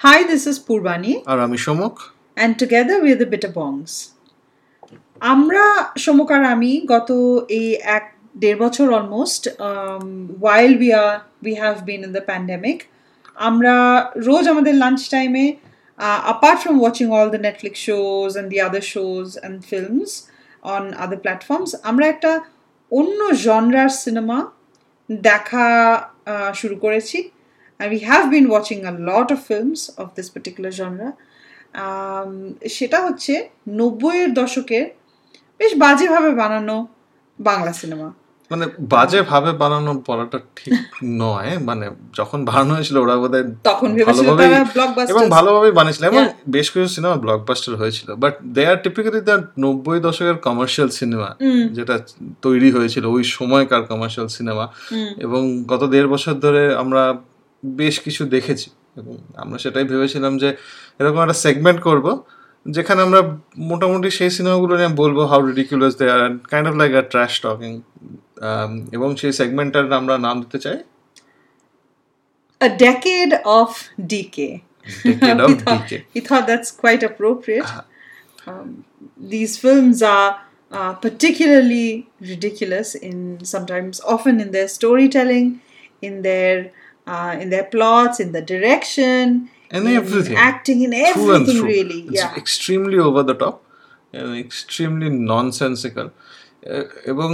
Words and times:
Hi, 0.00 0.22
this 0.22 0.46
is 0.46 0.58
Purvani, 0.66 1.14
আর 1.30 1.38
আমি 1.46 1.58
সমক 1.66 1.94
and 2.36 2.52
together 2.62 2.96
we 3.04 3.08
are 3.14 3.20
the 3.22 3.30
Bitter 3.32 3.52
Bongs. 3.58 3.92
আমরা 5.32 5.64
সমক 6.04 6.30
আর 6.36 6.42
আমি 6.54 6.72
গত 6.92 7.10
এই 7.58 7.68
এক 7.96 8.04
দেড় 8.42 8.58
বছর 8.64 8.86
almost 8.98 9.42
while 10.42 10.72
we 10.80 10.90
are 11.02 11.12
we 11.44 11.54
have 11.62 11.74
been 11.88 12.00
in 12.06 12.12
the 12.16 12.24
pandemic 12.30 12.78
আমরা 13.48 13.74
রোজ 14.28 14.44
আমাদের 14.52 14.74
লাঞ্চ 14.84 15.00
টাইমে 15.14 15.44
apart 16.32 16.58
from 16.64 16.74
watching 16.84 17.08
all 17.16 17.28
the 17.36 17.42
Netflix 17.46 17.74
shows 17.88 18.30
and 18.38 18.46
the 18.52 18.60
other 18.66 18.82
shows 18.92 19.28
and 19.44 19.54
films 19.72 20.10
on 20.74 20.82
other 21.04 21.18
platforms 21.24 21.70
আমরা 21.90 22.04
একটা 22.14 22.32
অন্য 22.92 23.20
জনরার 23.46 23.90
সিনেমা 24.04 24.38
দেখা 25.08 25.68
শুরু 26.60 26.76
করেছি 26.84 27.18
and 27.80 27.92
we 27.92 27.98
have 27.98 28.30
been 28.30 28.46
watching 28.50 28.80
a 28.84 29.10
lot 29.10 29.28
of 29.30 29.38
films 29.50 29.80
of 29.98 30.06
this 30.16 30.28
particular 30.36 30.70
genre. 30.80 31.10
Um, 31.74 32.68
সেটা 32.68 33.04
হচ্ছে 33.04 33.48
নব্বইয়ের 33.68 34.34
দশকের 34.34 34.86
বেশ 35.58 35.72
বাজেভাবে 35.76 36.30
বানানো 36.34 36.88
বাংলা 37.40 37.72
সিনেমা 37.72 38.12
মানে 38.50 38.66
বাজে 38.80 39.22
ভাবে 39.22 39.52
বানানো 39.52 40.02
বলাটা 40.06 40.38
ঠিক 40.56 40.72
নয়। 41.04 41.58
মানে 41.58 41.90
যখন 42.18 42.44
বানানো 42.44 42.74
হয়েছিল 42.74 42.96
ওরা 42.96 43.16
বোধহয় 43.16 43.54
তখন 43.64 43.94
blockbusters। 43.94 45.10
এবং 45.10 45.28
ভালোভাবেই 45.28 45.70
বানিয়েছিল 45.70 46.06
এবং. 46.06 46.28
বেশ 46.48 46.70
কিছু 46.70 46.88
সিনেমা 46.88 47.16
ব্লকবাস্টার 47.16 47.76
হয়েছিল। 47.76 48.14
But 48.14 48.34
they 48.42 48.66
are 48.66 48.76
typically 48.76 49.20
the 49.20 49.42
নব্বই 49.58 50.00
দশকের 50.00 50.34
কমার্শিয়াল 50.34 50.90
সিনেমা 50.90 51.36
যেটা 51.72 51.98
তৈরি 52.42 52.72
হয়েছিল 52.72 53.04
ওই 53.04 53.24
সময়কার 53.24 53.82
কমার্শিয়াল 53.82 54.28
সিনেমা 54.28 54.68
এবং 55.18 55.64
গত 55.64 55.84
দেড় 55.84 56.08
বছর 56.08 56.34
ধরে 56.34 56.74
আমরা 56.74 57.18
বেশ 57.64 57.94
কিছু 58.00 58.22
দেখেছি 58.24 58.68
এবং 58.96 59.14
আমরা 59.36 59.58
সেটাই 59.58 59.84
ভেবেছিলাম 59.84 60.32
যে 60.38 60.48
এরকম 61.00 61.20
একটা 61.20 61.36
সেগমেন্ট 61.46 61.80
করব 61.80 62.06
যেখানে 62.66 63.00
আমরা 63.02 63.20
মোটামুটি 63.70 64.10
সেই 64.10 64.30
সিনেমাগুলো 64.30 64.74
নিয়ে 64.76 64.92
বলব 65.02 65.18
how 65.30 65.40
ridiculous 65.46 65.92
they 65.98 66.06
are 66.10 66.20
kind 66.50 66.66
of 66.68 66.74
like 66.74 66.92
a 66.94 67.04
trash 67.12 67.32
talking 67.40 67.72
এবং 68.92 69.08
সেই 69.16 69.32
সেগমেন্টটার 69.32 69.84
আমরা 69.92 70.14
নাম 70.18 70.36
দিতে 70.42 70.58
চাই 70.58 70.78
A 72.60 72.68
decade 72.68 73.34
of 73.44 73.70
decay. 74.06 74.54
Decade 75.04 75.38
we, 75.38 75.44
of 75.44 75.62
thought, 75.62 75.88
Decay. 75.88 76.04
we 76.14 76.20
thought 76.20 76.46
that's 76.46 76.70
quite 76.70 77.02
appropriate. 77.02 77.70
Um, 78.46 78.84
these 79.16 79.52
films 79.56 80.02
are 80.02 80.30
uh, 80.72 80.92
particularly 81.06 81.88
ridiculous 82.20 82.94
in 82.94 83.44
sometimes, 83.44 84.00
often 84.14 84.40
in 84.40 84.50
their 84.50 84.68
storytelling, 84.68 85.46
in 86.02 86.14
their 86.22 86.70
uh, 87.09 87.33
in 87.41 87.47
their 87.49 87.65
plots, 87.65 88.19
in 88.19 88.29
the 88.31 88.43
direction, 88.53 89.23
And 89.71 89.83
in 89.87 89.95
everything. 89.97 90.37
acting, 90.49 90.79
in 90.81 90.91
through 90.91 91.05
and 91.05 91.07
everything. 91.07 91.45
through. 91.49 91.67
Really, 91.75 92.01
It's 92.01 92.21
yeah. 92.21 92.35
extremely 92.35 92.99
over 92.99 93.21
the 93.23 93.37
top 93.43 93.55
and 94.13 94.37
extremely 94.45 95.09
nonsensical. 95.33 96.07
এ- 96.75 96.89
এবং 97.05 97.29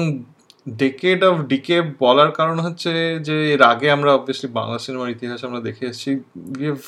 decade 0.78 1.24
of 1.24 1.36
decay 1.42 1.82
বলার 2.00 2.32
কারণ 2.32 2.60
হচ্ছে 2.60 3.20
যে 3.22 3.36
এর 3.54 3.62
আগে 3.64 3.92
আমরা 3.92 4.14
obviously 4.14 4.50
Bangla 4.52 4.78
সিনেমার 4.78 5.10
ইতিহাস 5.10 5.40
আমরা 5.46 5.60
দেখে 5.60 5.86
এসেছি 5.86 6.12
we 6.58 6.66
have 6.66 6.80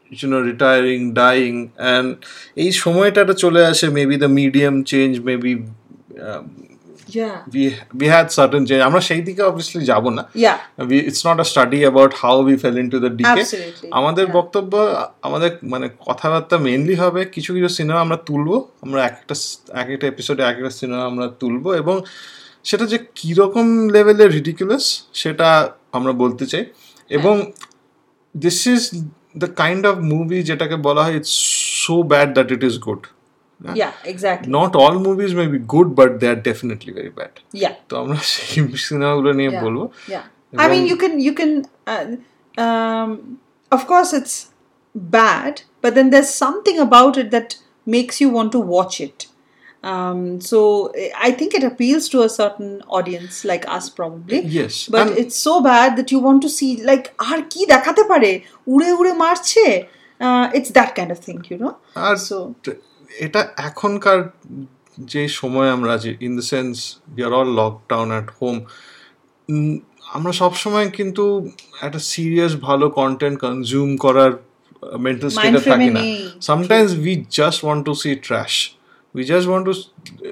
you 0.09 0.27
know 0.31 0.41
retiring 0.51 1.03
dying 1.13 1.57
and 1.93 2.07
এই 2.63 2.71
সময়টাটা 2.83 3.33
চলে 3.43 3.61
আসে 3.71 3.87
maybe 3.97 4.15
the 4.25 4.31
medium 4.41 4.75
change 4.91 5.15
maybe 5.29 5.51
um, 6.27 6.45
yeah, 7.20 7.36
we 7.54 7.62
we 7.98 8.06
had 8.14 8.26
certain 8.38 8.62
change. 8.68 8.82
আমরা 8.88 9.00
সেই 9.08 9.20
দিকে 9.26 9.42
obviously 9.42 9.82
যাব 9.90 10.04
না। 10.08 10.22
Yeah, 10.46 10.56
we, 10.88 10.96
it's 11.08 11.22
not 11.28 11.38
a 11.44 11.46
study 11.52 11.80
about 11.90 12.12
how 12.22 12.34
we 12.46 12.54
fell 12.62 12.76
into 12.82 12.98
the 13.04 13.10
decay. 13.20 13.44
Absolutely, 13.44 13.88
আমাদের 13.98 14.26
বক্তব্য 14.26 14.72
আমাদের 15.22 15.50
মানে 15.72 15.86
কথাবার্তা 16.06 16.56
মেইনলি 16.58 16.94
হবে 17.02 17.20
কিছু 17.34 17.50
কিছু 17.54 17.68
সিনেমা 17.78 18.00
আমরা 18.00 18.18
তুলবো। 18.28 18.56
আমরা 18.84 19.00
একটা 19.10 19.34
এক 19.80 19.88
একটা 19.94 20.06
এপিসোডে 20.06 20.42
এক 20.42 20.56
একটা 20.60 20.72
সিনেমা 20.80 21.04
আমরা 21.10 21.26
তুলবো 21.40 21.68
এবং 21.74 21.96
সেটা 22.64 22.84
যে 22.92 22.98
কীরকম 23.14 23.66
লেভেলের 23.88 24.30
রিডিকুলাস 24.32 24.84
সেটা 25.12 25.48
আমরা 25.92 26.12
বলতে 26.22 26.44
চাই। 26.46 26.64
এবং 27.18 27.34
this 28.36 28.58
is 28.66 28.82
the 29.42 29.48
kind 29.62 29.82
of 29.90 29.96
movie 30.12 30.38
যেটাকে 30.42 30.76
বলা 30.86 31.02
হয় 31.04 31.14
it's 31.16 31.34
so 31.84 31.94
bad 32.02 32.28
that 32.36 32.48
it 32.52 32.62
is 32.70 32.76
good 32.78 33.02
yeah, 33.81 33.91
exactly, 34.13 34.47
not 34.59 34.71
all 34.83 34.95
movies 35.07 35.31
may 35.39 35.45
be 35.55 35.59
good 35.73 35.89
but 35.99 36.09
they 36.21 36.25
are 36.33 36.39
definitely 36.49 36.91
very 36.97 37.11
bad 37.19 37.33
yeah. 37.63 37.73
তো 37.89 37.93
আমরা 38.01 38.17
সেই 38.33 38.61
সিনেমাগুলো 38.85 39.29
নিয়ে 39.39 39.51
Yeah. 39.53 39.65
বলবো 39.65 39.85
Yeah. 40.15 40.25
I 40.63 40.65
mean, 40.71 40.83
you 40.91 40.97
can, 41.03 41.13
you 41.27 41.33
can, 41.39 41.51
uh, 41.93 42.05
um, 42.65 43.09
of 43.71 43.81
course, 43.91 44.11
it's 44.19 44.35
bad, 44.95 45.53
but 45.83 45.91
then 45.97 46.07
there's 46.13 46.33
something 46.45 46.77
about 46.87 47.13
it 47.21 47.27
that 47.35 47.49
makes 47.95 48.15
you 48.21 48.29
want 48.37 48.49
to 48.57 48.61
watch 48.75 48.95
it. 49.07 49.19
Um, 49.83 50.41
so 50.41 50.59
I 51.27 51.31
think 51.31 51.53
it 51.53 51.63
appeals 51.63 52.09
to 52.09 52.17
a 52.23 52.29
certain 52.29 52.71
audience 52.97 53.35
like 53.45 53.65
us, 53.77 53.85
probably. 53.89 54.39
Yes, 54.59 54.73
But 54.87 55.07
and- 55.07 55.17
it's 55.21 55.37
so 55.47 55.53
bad 55.61 55.89
that 55.97 56.09
you 56.13 56.19
want 56.27 56.39
to 56.41 56.49
see, 56.57 56.71
like, 56.91 57.05
আর 57.31 57.39
কি 57.51 57.61
দেখাতে 57.73 58.03
পারে 58.11 58.31
উড়ে 58.73 58.89
উড়ে 58.99 59.13
মারছে 59.23 59.65
uh, 60.25 60.45
it's 60.57 60.71
that 60.79 60.91
kind 60.97 61.11
of 61.15 61.19
thing, 61.27 61.39
you 61.51 61.57
know. 61.61 61.73
R 62.07 62.15
So 62.29 62.37
এটা 63.20 63.40
এখনকার 63.56 64.18
যে 65.12 65.28
সময় 65.28 65.70
আমরা 65.70 65.96
যে 65.96 66.10
in 66.20 66.32
the 66.36 66.42
sense 66.42 66.74
we 67.14 67.22
are 67.22 67.32
all 67.32 67.50
lockdown 67.62 68.08
at 68.10 68.28
home 68.38 68.56
আমরা 70.14 70.32
সব 70.32 70.52
সময় 70.54 70.90
কিন্তু 70.90 71.50
একটা 71.82 71.98
সিরিয়াস 71.98 72.52
ভালো 72.56 72.86
কন্টেন্ট 72.90 73.36
কনজিউম 73.40 73.96
করার 73.96 74.32
মেন্টাল 75.06 75.30
স্টেটে 75.30 75.60
থাকি 75.70 75.90
না। 75.90 76.00
Sometimes 76.40 76.92
we 76.94 77.24
just 77.30 77.64
want 77.64 77.82
to 77.84 77.94
see 77.94 78.10
trash 78.16 78.52
we 79.14 79.24
just 79.24 79.48
want 79.48 79.64
to 79.68 79.74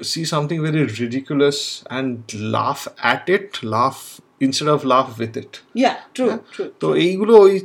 see 0.03 0.25
something 0.25 0.57
very 0.59 0.81
ridiculous 1.01 1.83
and 1.83 2.17
laugh 2.35 2.87
at 3.01 3.29
it 3.29 3.47
laugh 3.63 3.95
instead 4.41 4.69
of 4.69 4.79
laugh 4.85 5.05
with 5.19 5.37
it 5.37 5.51
yeah, 5.83 5.95
true, 6.15 6.31
true. 6.53 6.69
তো 6.79 6.87
এইগুলো 6.95 7.33
ওই 7.37 7.59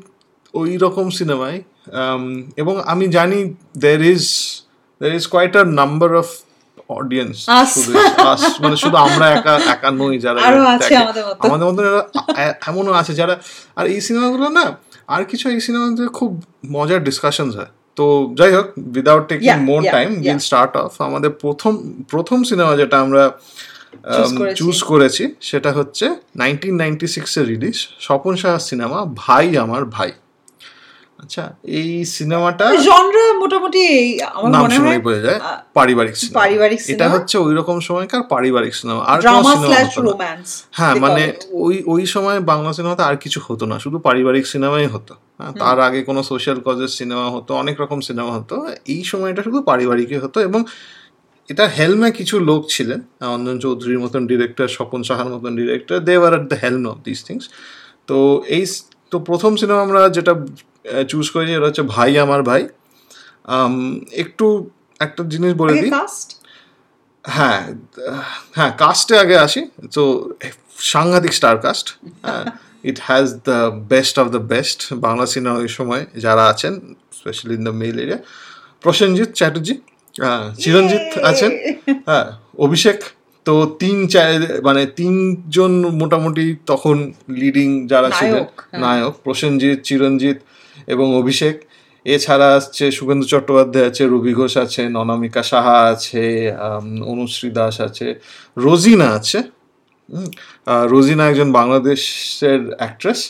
ওই 0.55 0.77
রকম 0.77 1.11
সিনেমায় 1.11 1.59
এবং 2.57 2.81
আমি 2.87 3.09
জানি 3.09 3.55
there 3.79 4.01
is 4.03 4.25
there 5.01 5.13
is 5.21 5.25
quite 5.35 5.53
a 5.61 5.63
number 5.81 6.11
of 6.23 6.29
audience. 6.99 7.37
মানে 8.63 8.77
শুধু 8.83 8.97
আমরা 9.07 9.27
একা 9.37 9.55
একা 9.75 9.89
নই 10.01 10.15
যারা 10.25 10.39
আমাদের 11.49 11.65
মতো। 11.71 12.03
এমনও 12.69 12.93
আছে 13.01 13.13
যারা 13.21 13.35
আর 13.79 13.85
এই 13.95 14.01
সিনেমাগুলো 14.07 14.47
না 14.59 14.67
আর 15.15 15.23
কিছু 15.31 15.47
এই 15.55 15.61
সিনেমাতে 15.67 16.05
খুব 16.19 16.31
মজার 16.77 17.01
ডিসকাশনস 17.09 17.55
হয়। 17.61 17.73
তো 17.99 18.05
যাই 18.39 18.51
হোক 18.57 18.67
without 18.97 19.25
taking 19.31 19.49
more 19.71 19.81
time. 19.97 20.09
Will 20.23 20.41
start 20.49 20.73
off 20.85 20.93
আমাদের 21.09 21.31
প্রথম 21.43 21.73
প্রথম 22.13 22.39
সিনেমা 22.51 22.73
যেটা 22.81 22.97
আমরা 23.05 23.23
চুজ 24.59 24.77
করেছি। 24.91 25.25
সেটা 25.51 25.71
হচ্ছে 25.79 26.07
নাইনটিন 26.43 26.75
নাইনটি 26.83 27.07
সিক্সের 27.17 27.45
রিলিজ 27.53 27.77
স্বপন 28.07 28.35
সাহার 28.43 28.63
সিনেমা 28.71 28.99
ভাই 29.23 29.47
আমার 29.65 29.83
ভাই। 29.97 30.11
আচ্ছা 31.19 31.45
এই 31.79 31.91
সিনেমাটা 32.17 32.67
genre 32.87 33.23
মোটামুটি 33.43 33.81
এই 33.99 34.09
আমার 34.37 34.51
মনে 34.63 34.77
হয় 34.79 35.01
বোঝা 35.01 35.21
যায় 35.21 35.39
পারিবারিক 35.75 36.15
সিনেমা। 36.17 36.37
পারিবারিক 36.41 36.81
এটা 36.89 37.07
হচ্ছে 37.09 37.37
ওই 37.39 37.53
রকম 37.55 37.77
সময়কার 37.81 38.23
পারিবারিক 38.29 38.75
সিনেমা 38.75 39.03
আর 39.03 39.19
ড্রামা 39.21 39.53
স্ল্যাশ 39.57 39.91
রোম্যান্স 39.99 40.49
হ্যাঁ 40.73 40.95
মানে 40.95 41.23
ওই 41.65 41.77
ওই 41.87 42.03
সময় 42.07 42.39
বাংলা 42.53 42.71
সিনেমাতে 42.73 43.03
আর 43.03 43.17
কিছু 43.17 43.39
হতো 43.47 43.65
না 43.67 43.77
শুধু 43.79 43.99
পারিবারিক 43.99 44.45
সিনেমাই 44.47 44.87
হতো। 44.87 45.13
হ্যাঁ, 45.39 45.53
তার 45.53 45.79
আগে 45.81 46.01
কোনো 46.03 46.21
সোশ্যাল 46.23 46.59
কজের 46.65 46.89
সিনেমা 46.89 47.27
হতো 47.31 47.51
অনেক 47.55 47.77
রকম 47.81 47.99
সিনেমা 48.01 48.33
হতো। 48.39 48.55
এই 48.87 49.03
সময়টা 49.05 49.41
শুধু 49.43 49.59
পারিবারিকই 49.63 50.19
হতো 50.19 50.39
এবং 50.41 50.61
এটা 51.49 51.65
হেলমে 51.69 52.09
কিছু 52.11 52.37
লোক 52.41 52.63
ছিলেন 52.69 53.01
অঞ্জন 53.35 53.57
চৌধুরীর 53.59 54.01
মতন 54.01 54.23
ডিরেক্টর 54.27 54.69
স্বপন 54.69 55.01
সাহার 55.03 55.29
মতন 55.29 55.53
director 55.57 55.97
they 55.99 56.15
are 56.19 56.35
at 56.35 56.45
the 56.49 56.57
helm 56.63 56.83
of 56.87 56.99
this 57.05 57.19
things 57.27 57.45
তো 58.07 58.17
এই 58.49 58.65
তো 59.13 59.17
প্রথম 59.19 59.53
সিনেমা 59.57 59.81
আমরা 59.81 60.01
যেটা 60.09 60.33
চুজ 61.09 61.27
করেছি 61.31 61.53
এটা 61.53 61.67
হচ্ছে 61.67 61.85
ভাই 61.95 62.11
আমার 62.19 62.41
ভাই। 62.43 62.63
একটু 64.17 64.47
একটা 65.01 65.23
জিনিস 65.25 65.53
বলে 65.55 65.73
দিই। 65.75 65.91
হ্যাঁ 67.25 67.61
হ্যাঁ 68.57 68.73
কাস্টে 68.79 69.15
আগে 69.19 69.37
আসি। 69.39 69.61
তো 69.95 70.03
সাংঘাতিক 70.93 71.33
star 71.33 71.55
cast 71.59 71.87
it 72.85 72.99
has 73.01 73.27
the 73.45 73.59
best 73.89 74.15
of 74.19 74.27
the 74.31 74.43
best 74.53 74.79
Bangla 74.97 75.27
cinema 75.27 75.57
ওই 75.59 75.71
সময় 75.79 76.03
যারা 76.17 76.45
আছেন 76.47 76.73
specially 77.13 77.55
in 77.55 77.63
the 77.65 77.75
male 77.83 77.97
area 77.99 78.21
Prosenjit 78.85 79.31
Chatterjee 79.33 79.75
ah, 80.15 80.45
Chiranjeet 80.55 81.05
আছেন 81.23 81.51
হ্যাঁ 82.07 82.27
অভিষেক। 82.59 82.99
তো 83.47 83.55
তিন 83.81 83.97
মানে 84.63 84.83
তিনজন 84.97 85.73
মোটামুটি 85.93 86.45
তখন 86.67 86.97
লিডিং 87.35 87.69
যারা 87.87 88.09
ছিলেন 88.11 88.33
নায়ক, 88.35 88.53
হ্যাঁ। 88.63 88.81
নায়ক 88.81 89.15
প্রসেনজিৎ 89.25 89.79
চিরঞ্জিত 89.83 90.39
এবং 90.89 91.07
অভিষেক। 91.21 91.57
এছাড়া 92.07 92.49
আসছে 92.59 92.85
শুভেন্দু 92.97 93.27
চট্টোপাধ্যায় 93.33 93.87
আছে, 93.91 94.03
রবি 94.13 94.33
ঘোষ 94.39 94.55
আছে, 94.65 94.83
ননামিকা 94.97 95.43
সাহা 95.51 95.77
আছে 95.93 96.25
অনুশ্রী 97.13 97.49
দাস 97.59 97.77
আছে, 97.87 98.07
রোজিনা 98.65 99.09
আছে। 99.19 99.39
রোজিনা 100.93 101.25
একজন 101.31 101.49
বাংলাদেশের 101.59 102.61
অ্যাক্ট্রেস 102.81 103.21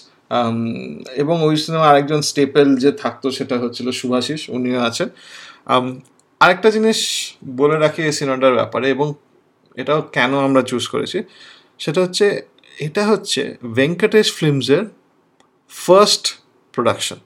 এবং 1.23 1.37
ওই 1.49 1.55
সিনেমা 1.63 1.87
আরেকজন 1.91 2.21
স্টেপেল 2.31 2.69
যে 2.83 2.91
থাকতো 3.03 3.27
সেটা 3.39 3.57
হচ্ছিল 3.63 3.87
সুভাষিস, 4.01 4.41
উনিও 4.57 4.81
আছেন। 4.89 5.09
আরেকটা 6.41 6.69
জিনিস 6.77 6.99
বলে 7.61 7.77
রাখি 7.85 8.01
এই 8.09 8.15
সিনেমাটার 8.19 8.55
ব্যাপারে, 8.61 8.87
এবং 8.95 9.09
এটাও 9.77 10.01
কেন 10.17 10.33
আমরা 10.47 10.63
চুজ 10.71 10.85
করেছি, 10.93 11.19
সেটা 11.83 12.01
হচ্ছে, 12.05 12.27
এটা 12.87 13.03
হচ্ছে 13.11 13.43
ভেঙ্কটেশ 13.79 14.27
ফিল্মসের 14.39 14.83
ফার্স্ট 15.73 16.25
প্রোডাকশন 16.75 17.19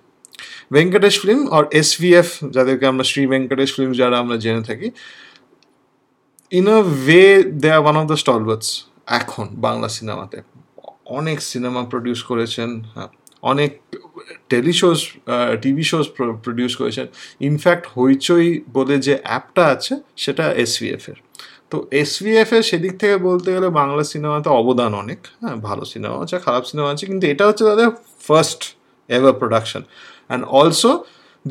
ভেঙ্কটেশ 0.70 1.14
ফিল্ম 1.22 1.40
আর 1.56 1.64
এস 1.64 1.72
এসভিএফ 1.80 2.28
যাদেরকে 2.50 2.84
আমরা 2.86 3.04
শ্রী 3.04 3.22
ভেঙ্কটেশ 3.26 3.70
ফিল্ম 3.76 3.92
যারা 3.92 4.16
আমরা 4.18 4.36
জেনে 4.36 4.62
থাকি 4.62 4.88
in 6.52 6.66
a 6.68 6.78
way 6.98 7.26
they 7.62 7.68
are 7.70 7.80
one 7.84 7.96
of 7.96 8.04
the 8.06 8.16
stalwarts 8.16 8.68
এখন 9.20 9.46
বাংলা 9.56 9.88
সিনেমাতে। 9.88 10.38
অনেক 11.18 11.38
সিনেমা 11.42 11.82
প্রডিউস 11.92 12.20
করেছেন 12.22 12.70
হ্যাঁ, 12.94 13.10
অনেক 13.42 13.70
tele 14.48 14.74
shows 14.80 14.98
TV 15.62 15.84
shows 15.84 16.04
produce 16.44 16.72
করেছেন। 16.80 17.06
ইনফ্যাক্ট 17.40 17.84
হইচই 17.96 18.48
বলে 18.72 18.94
যে 19.06 19.14
অ্যাপটা 19.22 19.64
আছে 19.74 19.94
সেটা 20.16 20.44
এসভিএফ 20.64 21.04
এর। 21.12 21.18
তো 21.70 21.76
এসভিএফ 21.92 22.50
এর 22.52 22.62
সেদিক 22.62 22.94
থেকে 22.98 23.16
বলতে 23.28 23.48
গেলে 23.54 23.68
বাংলা 23.80 24.02
সিনেমাতে 24.12 24.48
অবদান 24.60 24.92
অনেক 24.94 25.20
হ্যাঁ 25.40 25.56
ভালো 25.68 25.82
সিনেমা 25.92 26.16
আছে 26.24 26.36
খারাপ 26.46 26.64
সিনেমা 26.64 26.88
আছে 26.94 27.04
কিন্তু 27.06 27.24
এটা 27.32 27.44
হচ্ছে 27.48 27.64
তাদের 27.70 27.88
first 28.28 28.60
ever 29.10 29.34
production 29.40 29.82
and 30.30 30.42
also 30.60 30.92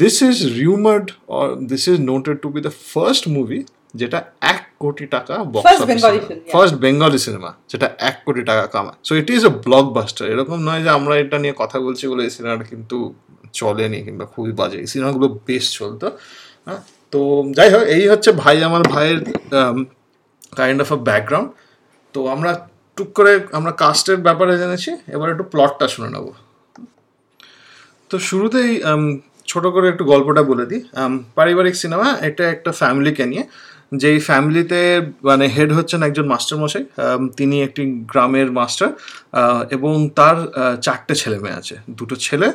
this 0.01 0.15
is 0.29 0.35
rumoured 0.61 1.07
or 1.37 1.45
this 1.71 1.83
is 1.91 1.97
noted 2.11 2.35
to 2.43 2.47
be 2.55 2.59
the 2.67 2.73
first 2.93 3.23
movie 3.35 3.59
যেটা 4.01 4.19
এক 4.53 4.61
কোটি 4.83 5.05
টাকা 5.15 5.35
box 5.53 5.65
First 5.67 5.83
yeah. 5.89 6.51
First 6.53 6.75
Bengali 6.83 7.19
cinema 7.25 7.51
যেটা 7.71 7.87
এক 8.09 8.15
কোটি 8.25 8.41
টাকা 8.49 8.63
কামায়। 8.73 8.97
So 9.07 9.11
it 9.21 9.27
is 9.35 9.41
a 9.49 9.51
blockbuster 9.65 10.25
এরকম 10.33 10.57
নয় 10.67 10.81
যে 10.85 10.91
আমরা 10.97 11.13
এটা 11.23 11.37
নিয়ে 11.43 11.55
কথা 11.61 11.77
বলছি 11.85 12.03
বলে 12.11 12.21
এই 12.27 12.31
সিনেমাটা 12.35 12.65
কিন্তু 12.71 12.97
চলেনি 13.59 13.99
কিংবা 14.05 14.25
খুবই 14.33 14.53
বাজে। 14.59 14.77
এই 14.83 14.87
সিনেমাগুলো 14.93 15.27
বেশ 15.47 15.65
চলতো। 15.79 16.07
হ্যাঁ 16.67 16.81
তো 17.13 17.19
যাই 17.57 17.69
হোক 17.73 17.83
এই 17.95 18.03
হচ্ছে 18.11 18.29
ভাই 18.43 18.57
আমার 18.69 18.83
ভাইয়ের 18.93 19.19
কাইন্ড 20.59 20.79
অফ 20.83 20.89
আ 20.97 20.99
ব্যাকগ্রাউন্ড 21.09 21.49
তো 22.13 22.19
আমরা 22.33 22.51
টুক 22.95 23.09
করে 23.17 23.33
আমরা 23.57 23.71
কাস্টের 23.83 24.19
ব্যাপারে 24.27 24.53
জেনেছি। 24.61 24.91
এবার 25.15 25.27
একটু 25.33 25.45
প্লটটা 25.53 25.85
শুনে 25.93 26.09
নেব। 26.15 26.27
তো 28.09 28.19
শুরুতেই 28.19 28.81
ছোট 29.47 29.63
করে 29.67 29.89
একটু 29.89 30.03
গল্পটা 30.05 30.43
বলে 30.43 30.65
দিই। 30.65 30.81
পারিবারিক 31.35 31.75
সিনেমা 31.75 32.07
এটা 32.21 32.49
একটা 32.49 32.71
ফ্যামিলিকে 32.71 33.25
নিয়ে। 33.25 33.43
যেই 34.01 34.19
ফ্যামিলিতে 34.19 34.79
মানে 35.23 35.45
হেড 35.47 35.73
হচ্ছেন 35.73 36.03
একজন 36.03 36.25
মাস্টার 36.27 36.59
মশাই 36.59 36.85
তিনি 37.37 37.63
একটি 37.63 37.83
গ্রামের 38.11 38.51
মাস্টার 38.51 38.89
এবং 39.69 40.09
তার 40.15 40.37
চারটে 40.81 41.15
ছেলে 41.15 41.39
মেয়ে 41.39 41.55
আছে। 41.55 41.75
দুটো 41.89 42.15
ছেলে 42.15 42.47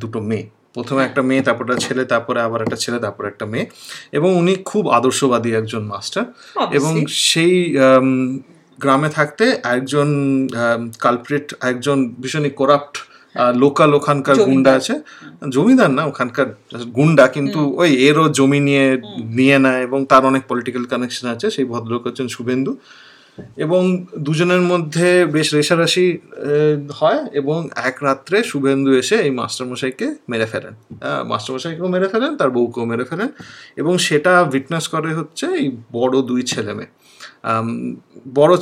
দুটো 0.00 0.20
মেয়ে। 0.20 0.46
প্রথমে 0.74 1.04
একটা 1.04 1.22
মেয়ে 1.22 1.42
তারপর 1.42 1.64
একটা 1.64 1.78
ছেলে 1.86 2.04
তারপরে 2.04 2.38
আবার 2.42 2.60
একটা 2.62 2.76
ছেলে 2.76 2.98
তারপরে 2.98 3.26
একটা 3.28 3.46
মেয়ে। 3.46 3.66
এবং 4.12 4.30
উনি 4.36 4.54
খুব 4.70 4.84
আদর্শবাদী 4.88 5.50
একজন 5.54 5.82
মাস্টার। 5.92 6.24
এবং 6.72 6.92
সেই 7.06 7.54
গ্রামে 8.78 9.08
থাকতে 9.08 9.44
একজন 9.64 10.08
কালপ্রিট 10.98 11.46
একজন 11.60 11.98
ভীষণই 12.22 12.50
করাপ্ট 12.50 12.94
লোকাল 13.62 13.90
ওখানকার 13.98 14.36
গুন্ডা 14.48 14.70
আছে। 14.78 14.94
জমিদার 15.54 15.90
না 15.98 16.02
ওখানকার 16.10 16.48
গুন্ডা 16.96 17.24
কিন্তু 17.36 17.60
ওই 17.82 17.90
এরও 18.08 18.24
জমি 18.38 18.60
নিয়ে 18.68 18.86
নিয়ে 19.38 19.56
নেয় 19.64 19.80
এবং 19.86 19.98
তার 20.10 20.22
অনেক 20.30 20.42
পলিটিক্যাল 20.50 20.84
কানেকশন 20.92 21.26
আছে 21.34 21.46
সেই 21.56 21.66
ভদ্রলোক 21.72 22.02
হচ্ছেন 22.06 22.26
শুভেন্দু। 22.36 22.72
এবং 23.64 23.82
দুজনের 24.26 24.62
মধ্যে 24.70 25.08
বেশ 25.34 25.48
রেশারেশি 25.58 26.06
হয় 26.98 27.20
এবং 27.40 27.58
এক 27.90 27.96
রাত্রে 28.06 28.36
শুভেন্দু 28.50 28.90
এসে 29.02 29.16
এই 29.26 29.32
মাস্টারমশাইকে 29.40 30.06
মেরে 30.30 30.46
ফেলেন। 30.52 30.74
মাস্টারমশাইকেও 31.30 31.88
মেরে 31.94 32.08
ফেলেন 32.12 32.30
তার 32.40 32.50
বউকেও 32.56 32.84
মেরে 32.92 33.04
ফেলেন 33.10 33.28
এবং 33.80 33.92
সেটা 34.06 34.32
উইটনেস 34.52 34.84
করে 34.94 35.10
হচ্ছে 35.18 35.46
এই 35.60 35.66
বড় 35.92 36.14
দুই 36.30 36.40
ছেলে 36.52 36.72
মেয়ে 36.78 36.92
বড় 38.34 38.54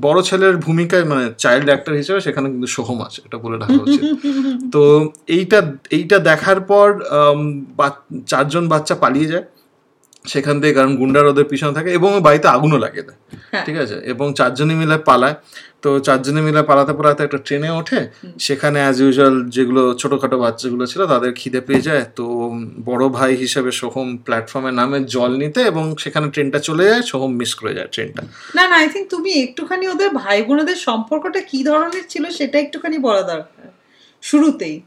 বড় 0.00 0.22
ছেলের 0.22 0.56
ভূমিকায় 0.56 1.04
মানে 1.04 1.24
চাইল্ড 1.38 1.66
অ্যাক্টর 1.68 1.94
হিসেবে 1.94 2.20
সেখানে 2.20 2.50
কিন্তু 2.50 2.66
সোহম 2.66 3.02
আছে 3.02 3.22
এটা 3.24 3.38
বলে 3.38 3.56
রাখা 3.58 3.80
উচিত। 3.82 4.02
তো 4.72 4.82
এইটা 5.26 5.58
এইটা 5.90 6.18
দেখার 6.18 6.60
পর 6.60 6.88
চারজন 8.26 8.68
বাচ্চা 8.68 8.94
পালিয়ে 8.94 9.28
যায়। 9.28 9.44
সেখান 10.24 10.60
থেকে 10.60 10.74
কারণ 10.74 10.96
গুন্ডার 10.96 11.26
ওদের 11.26 11.44
পিছনে 11.44 11.72
থাকে 11.72 11.90
এবং 11.92 12.20
বাড়িতে 12.20 12.48
আগুনও 12.48 12.78
লাগিয়ে 12.78 13.02
দেয় 13.02 13.18
হ্যাঁ। 13.50 13.64
ঠিক 13.64 13.76
আছে? 13.76 13.94
এবং 13.94 14.34
চারজনে 14.34 14.74
মিলে 14.74 14.98
পালায়। 14.98 15.34
তো 15.82 16.00
চারজনে 16.00 16.40
মিলে 16.40 16.62
পালাতে 16.62 16.92
পালাতে 16.92 17.24
একটা 17.24 17.38
ট্রেনে 17.38 17.70
ওঠে। 17.70 18.08
সেখানে 18.38 18.80
অ্যাজ 18.80 19.00
ইউজুয়াল 19.00 19.48
যেগুলো 19.48 19.94
ছোটোখাটো 19.94 20.38
বাচ্চাগুলো 20.38 20.86
ছিল 20.86 21.06
তাদের 21.06 21.32
খিদে 21.34 21.60
পেয়ে 21.60 21.80
যায়। 21.80 22.04
তো 22.16 22.24
বড় 22.84 23.08
ভাই 23.08 23.36
হিসেবে 23.36 23.72
সোহম 23.72 24.16
প্ল্যাটফর্মে 24.16 24.72
নামে 24.72 25.04
জল 25.04 25.36
নিতে 25.36 25.60
এবং 25.60 25.96
সেখানে 25.98 26.30
ট্রেনটা 26.30 26.58
চলে 26.58 26.84
যায় 26.84 27.02
সোহম 27.02 27.32
মিস 27.36 27.54
করে 27.54 27.74
যায় 27.74 27.86
ট্রেনটা। 27.86 28.22
না 28.54 28.68
না 28.68 28.76
আই 28.76 28.88
থিঙ্ক 28.88 29.08
তুমি 29.10 29.30
একটুখানি 29.32 29.88
ওদের 29.88 30.10
ভাই 30.10 30.42
বোনদের 30.42 30.76
সম্পর্কটা 30.76 31.40
কি 31.40 31.64
ধরনের 31.64 32.02
ছিল 32.08 32.30
সেটা 32.30 32.58
একটুখানি 32.58 32.98
বলা 32.98 33.22
দরকার। 33.22 33.70
শুরুতেই। 34.22 34.80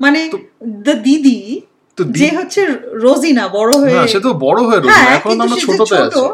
মানে 0.00 0.30
দ্য 0.66 0.94
দিদি 1.02 1.60
তো 1.98 2.02
যে 2.20 2.28
হচ্ছে 2.38 2.60
রোজিনা 3.04 3.44
বড় 3.58 3.72
হয়ে 3.82 3.96
সে 4.12 4.20
তো 4.26 4.30
বড় 4.46 4.60
হয়ে 4.68 4.80
রয়েছে 4.80 4.92
হ্যাঁ 4.92 5.08
এখন 5.18 5.34
আমরা 5.44 5.56
ছোটতে 5.66 5.84
ছোট 5.90 5.92
আছি। 6.06 6.24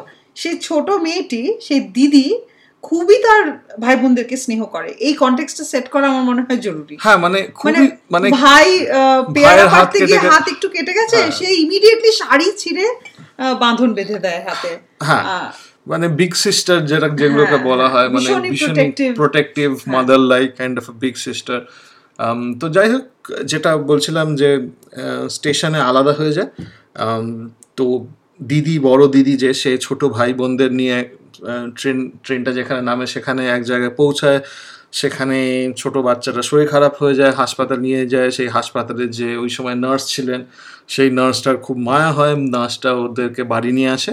সেই 0.43 0.55
ছোট 0.69 0.87
মেয়েটি 1.07 1.43
সেই 1.67 1.81
দিদি 1.97 2.27
খুবই 2.85 3.17
তার 3.27 3.43
ভাই 3.83 3.95
বোনদেরকে 4.01 4.37
স্নেহ 4.45 4.61
করে। 4.75 4.91
এই 5.07 5.13
কন্টেক্সটটা 5.23 5.65
সেট 5.73 5.87
করা 5.95 6.07
আমার 6.13 6.25
মনে 6.31 6.43
হয় 6.47 6.61
জরুরি। 6.67 6.95
হ্যাঁ 7.05 7.19
মানে 7.25 7.39
মানে 7.47 7.49
খুবই 7.61 7.87
মানে 8.15 8.27
ভাই 8.43 8.67
পেয়ারা 9.37 9.65
কাটতে 9.75 9.99
গিয়ে 10.09 10.21
হাত 10.33 10.45
একটু 10.55 10.67
কেটে 10.75 10.93
গেছে 10.99 11.19
হ্যাঁ। 11.19 11.31
সে 11.39 11.47
ইমিডিয়েটলি 11.65 12.11
শাড়ি 12.21 12.47
ছিঁড়ে 12.63 12.87
বাঁধন 13.63 13.91
বেঁধে 13.97 14.19
দেয় 14.27 14.41
হাতে। 14.47 14.71
হ্যাঁ 15.09 15.25
মানে 15.91 16.07
বিগ 16.19 16.33
সিস্টার 16.47 16.77
যেটা 16.91 17.09
যেগুলোকে 17.21 17.51
হ্যাঁ, 17.51 17.65
বলা 17.69 17.87
হয় 17.93 18.09
মানে 18.17 18.29
ভীষণই 18.53 18.89
protective 19.21 19.69
mother 19.95 20.23
like 20.33 20.49
kind 20.59 20.77
of 20.81 20.87
big 21.03 21.15
sister 21.27 21.59
তো 22.61 22.67
যাই 22.77 22.89
হোক 22.93 23.05
যেটা 23.45 23.71
বলছিলাম 23.91 24.27
যে 24.41 24.51
স্টেশনে 25.37 25.81
আলাদা 25.91 26.13
হয়ে 26.13 26.33
যায়। 26.33 26.51
Um, 27.05 27.27
তো 27.77 27.85
দিদি 28.51 28.77
বড় 28.89 29.03
দিদি 29.15 29.35
যে 29.37 29.51
সে 29.63 29.73
ছোট 29.79 30.01
ভাই 30.17 30.31
বোনদের 30.39 30.71
নিয়ে 30.81 30.97
ট্রেন 31.79 31.99
ট্রেনটা 32.25 32.51
যেখানে 32.59 32.81
নামে 32.83 33.05
সেখানে 33.07 33.43
এক 33.57 33.63
জায়গায় 33.71 33.95
পৌঁছায়। 34.01 34.41
সেখানে 35.01 35.39
ছোট 35.81 35.95
বাচ্চাটা 36.07 36.43
শরীর 36.49 36.69
খারাপ 36.69 36.95
হয়ে 37.03 37.15
যায় 37.21 37.33
হাসপাতাল 37.41 37.79
নিয়ে 37.87 38.03
যায়। 38.15 38.31
সেই 38.37 38.49
হাসপাতালে 38.57 39.05
যে 39.19 39.29
ওই 39.43 39.51
সময় 39.57 39.77
নার্স 39.85 40.05
ছিলেন 40.15 40.41
সেই 40.95 41.09
নার্সটার 41.19 41.57
খুব 41.67 41.77
মায়া 41.89 42.11
হয়। 42.19 42.35
নার্সটা 42.55 42.91
ওদেরকে 43.05 43.43
বাড়ি 43.53 43.71
নিয়ে 43.79 43.91
আসে। 43.97 44.13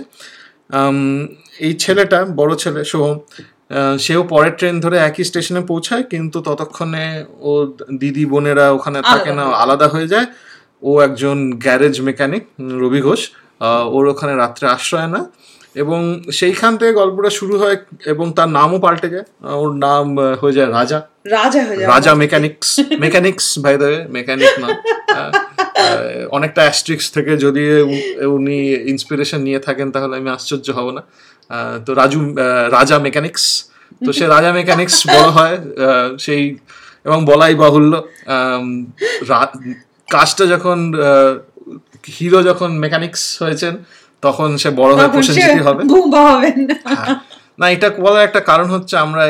এই 1.65 1.73
ছেলেটা 1.83 2.19
বড় 2.39 2.51
ছেলে 2.63 2.81
সোহম 2.91 3.17
সেও 3.99 4.23
পরের 4.23 4.51
ট্রেন 4.51 4.79
ধরে 4.79 4.97
একই 4.97 5.23
স্টেশনে 5.23 5.61
পৌঁছায় 5.61 6.03
কিন্তু 6.03 6.41
ততক্ষণে 6.41 7.05
ও 7.39 7.51
দিদি 7.99 8.25
বোনেরা 8.25 8.71
ওখানে 8.71 9.01
থাকে 9.01 9.31
না 9.33 9.43
আলাদা 9.43 9.87
হয়ে 9.87 10.07
যায়। 10.07 10.25
ও 10.83 10.99
একজন 11.01 11.37
গ্যারেজ 11.51 12.01
মেকানিক 12.01 12.43
রবি 12.81 13.01
ঘোষ। 13.01 13.21
ওর 13.85 14.07
ওখানে 14.07 14.35
রাত্রে 14.35 14.67
আশ্রয় 14.67 15.07
না 15.07 15.25
এবং 15.75 16.23
সেইখান 16.31 16.77
থেকে 16.77 16.93
গল্পটা 16.93 17.29
শুরু 17.29 17.59
হয় 17.59 17.77
এবং 18.05 18.33
তার 18.33 18.49
নামও 18.49 18.79
পাল্টে 18.79 19.09
যায়। 19.09 19.25
ওর 19.61 19.71
নাম 19.75 20.05
হয়ে 20.41 20.53
যায় 20.53 20.69
রাজা। 20.71 20.99
রাজা 21.31 21.61
হয়ে 21.65 21.77
যায়। 21.77 21.87
রাজা 21.87 22.11
মেকানিক্স 22.15 22.69
মেকানিক্স 22.99 23.59
ভাই 23.59 23.77
দ্য 23.77 23.89
মেকানিক 24.09 24.59
না। 24.59 24.67
অনেকটা 26.31 26.61
অ্যাস্ট্রিক্স 26.61 27.05
থেকে 27.11 27.31
যদি 27.37 27.63
উনি 28.37 28.57
ইন্সপিরেশন 28.93 29.39
নিয়ে 29.41 29.59
থাকেন 29.59 29.87
তাহলে 29.91 30.13
আমি 30.17 30.29
আশ্চর্য 30.29 30.67
হব 30.73 30.87
না। 30.91 31.01
তো 31.85 31.91
রাজু 31.93 32.19
রাজা 32.71 32.97
মেকানিক্স 32.99 33.43
তো 34.01 34.09
সে 34.13 34.25
রাজা 34.27 34.51
মেকানিক্স 34.51 34.95
বড় 35.15 35.29
হয় 35.29 35.55
সেই 36.19 36.43
এবং 37.05 37.19
বলাই 37.25 37.53
বাহুল্য। 37.55 37.93
কাজটা 40.07 40.43
যখন 40.45 40.77
হিরো 42.17 42.39
যখন 42.43 42.69
মেকানিক্স 42.79 43.21
হয়েছেন 43.43 43.73
তখন 44.23 44.49
সে 44.57 44.69
বড় 44.71 44.91
হয়ে 44.95 45.09
প্রসেনজিৎই 45.15 45.63
হবে। 45.67 45.81
হ্যাঁ। 46.89 47.15
না 47.59 47.65
এটা 47.69 47.87
বলার 48.05 48.23
একটা 48.23 48.39
কারণ 48.39 48.67
হচ্ছে 48.69 48.95
আমরা 48.97 49.23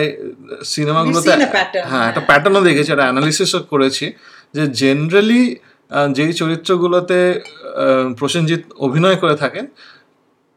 সিনেমাগুলোতে 0.63 1.29
হ্যাঁ 1.91 2.05
একটা 2.09 2.21
প্যাটার্নও 2.21 2.63
দেখেছি 2.63 2.89
একটা 2.91 3.03
অ্যানালিসিসও 3.03 3.59
করেছি 3.63 4.05
যে 4.53 4.63
জেনারেলি 4.81 5.41
যেই 6.17 6.31
চরিত্রগুলোতে 6.33 7.19
প্রসেনজিৎ 8.19 8.61
অভিনয় 8.85 9.17
করে 9.23 9.35
থাকেন 9.35 9.65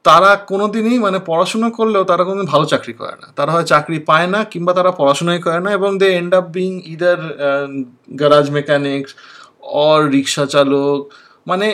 তারা 0.05 0.31
কোনোদিনই 0.51 0.99
মানে 0.99 1.19
পড়াশোনা 1.29 1.69
করলেও 1.71 2.05
তারা 2.11 2.23
কোনোদিন 2.25 2.49
ভালো 2.55 2.65
চাকরি 2.73 2.95
করে 3.01 3.15
না। 3.23 3.29
তারা 3.37 3.51
হয় 3.53 3.67
চাকরি 3.73 3.99
পায় 4.11 4.29
না 4.35 4.41
কিংবা 4.53 4.73
তারা 4.79 4.91
পড়াশোনাই 5.01 5.41
করে 5.47 5.61
না 5.67 5.71
এবং 5.79 5.91
they 5.99 6.09
end 6.21 6.33
up 6.35 6.47
being 6.57 6.71
either 6.95 7.21
garage 8.21 8.47
mechanics 8.51 9.11
or 9.83 9.99
rickshaw 10.15 10.45
চালক। 10.55 11.01
মানে 11.47 11.67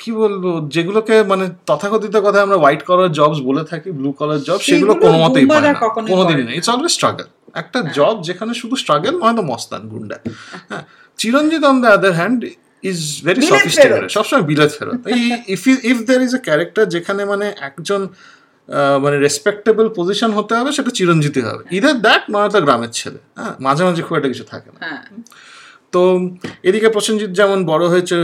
কি 0.00 0.10
বলব 0.20 0.44
যেগুলোকে 0.74 1.16
মানে 1.22 1.44
তথাকথিত 1.68 2.16
কথা 2.26 2.38
আমরা 2.46 2.56
হোয়াইট 2.62 2.82
কলার 2.88 3.10
জবস 3.18 3.38
বলে 3.48 3.62
থাকি 3.70 3.88
ব্লু 3.98 4.10
কলার 4.18 4.40
জব 4.48 4.58
সেগুলো 4.68 4.92
কোনো 5.04 5.16
মতেই 5.24 5.46
পায় 5.50 5.62
না। 5.66 5.72
কোনোদিনই 6.12 6.44
না। 6.48 6.52
ইটস 6.58 6.70
অলওয়েজ 6.74 6.92
স্ট্রাগল 6.98 7.28
একটা 7.62 7.78
জব 7.98 8.14
যেখানে 8.28 8.52
শুধু 8.60 8.74
স্ট্রাগল 8.82 9.14
নয়তো 9.22 9.42
মস্তান 9.50 9.82
গুন্ডা। 9.92 10.16
হ্যাঁ। 10.70 10.84
Chiranjeet 11.22 11.62
on 11.70 11.76
the 11.82 11.88
other 11.96 12.12
hand 12.20 12.38
is 12.90 12.98
very 13.26 13.40
sophisticated 13.50 14.10
সবসময় 14.16 14.44
বিলেত 14.50 14.70
ফেরত। 14.78 15.00
If 15.54 15.62
if 15.92 15.98
there 16.08 16.20
is 16.26 16.32
a 16.38 16.40
character 16.48 16.84
যেখানে 16.94 17.22
মানে 17.32 17.46
একজন 17.68 18.02
মানে 19.04 19.16
রেসপেক্টেবল 19.26 19.86
পজিশন 19.98 20.30
হতে 20.38 20.52
হবে 20.58 20.70
সেটা 20.76 20.90
চিরঞ্জিত 20.98 21.36
হবে। 21.48 21.62
ইদার 21.78 21.96
দ্যাট 22.06 22.22
নয়তো 22.34 22.58
গ্রামের 22.66 22.92
ছেলে। 22.98 23.18
হ্যাঁ 23.38 23.54
মাঝে 23.66 23.82
মাঝে 23.86 24.02
খুব 24.06 24.14
একটা 24.18 24.30
কিছু 24.32 24.44
থাকে 24.52 24.68
না। 24.74 24.78
হ্যাঁ। 24.84 25.02
তো 25.94 26.02
এদিকে 26.68 26.88
প্রসেনজিৎ 26.94 27.30
যেমন 27.40 27.58
বড় 27.72 27.84
হয়েছে 27.92 28.16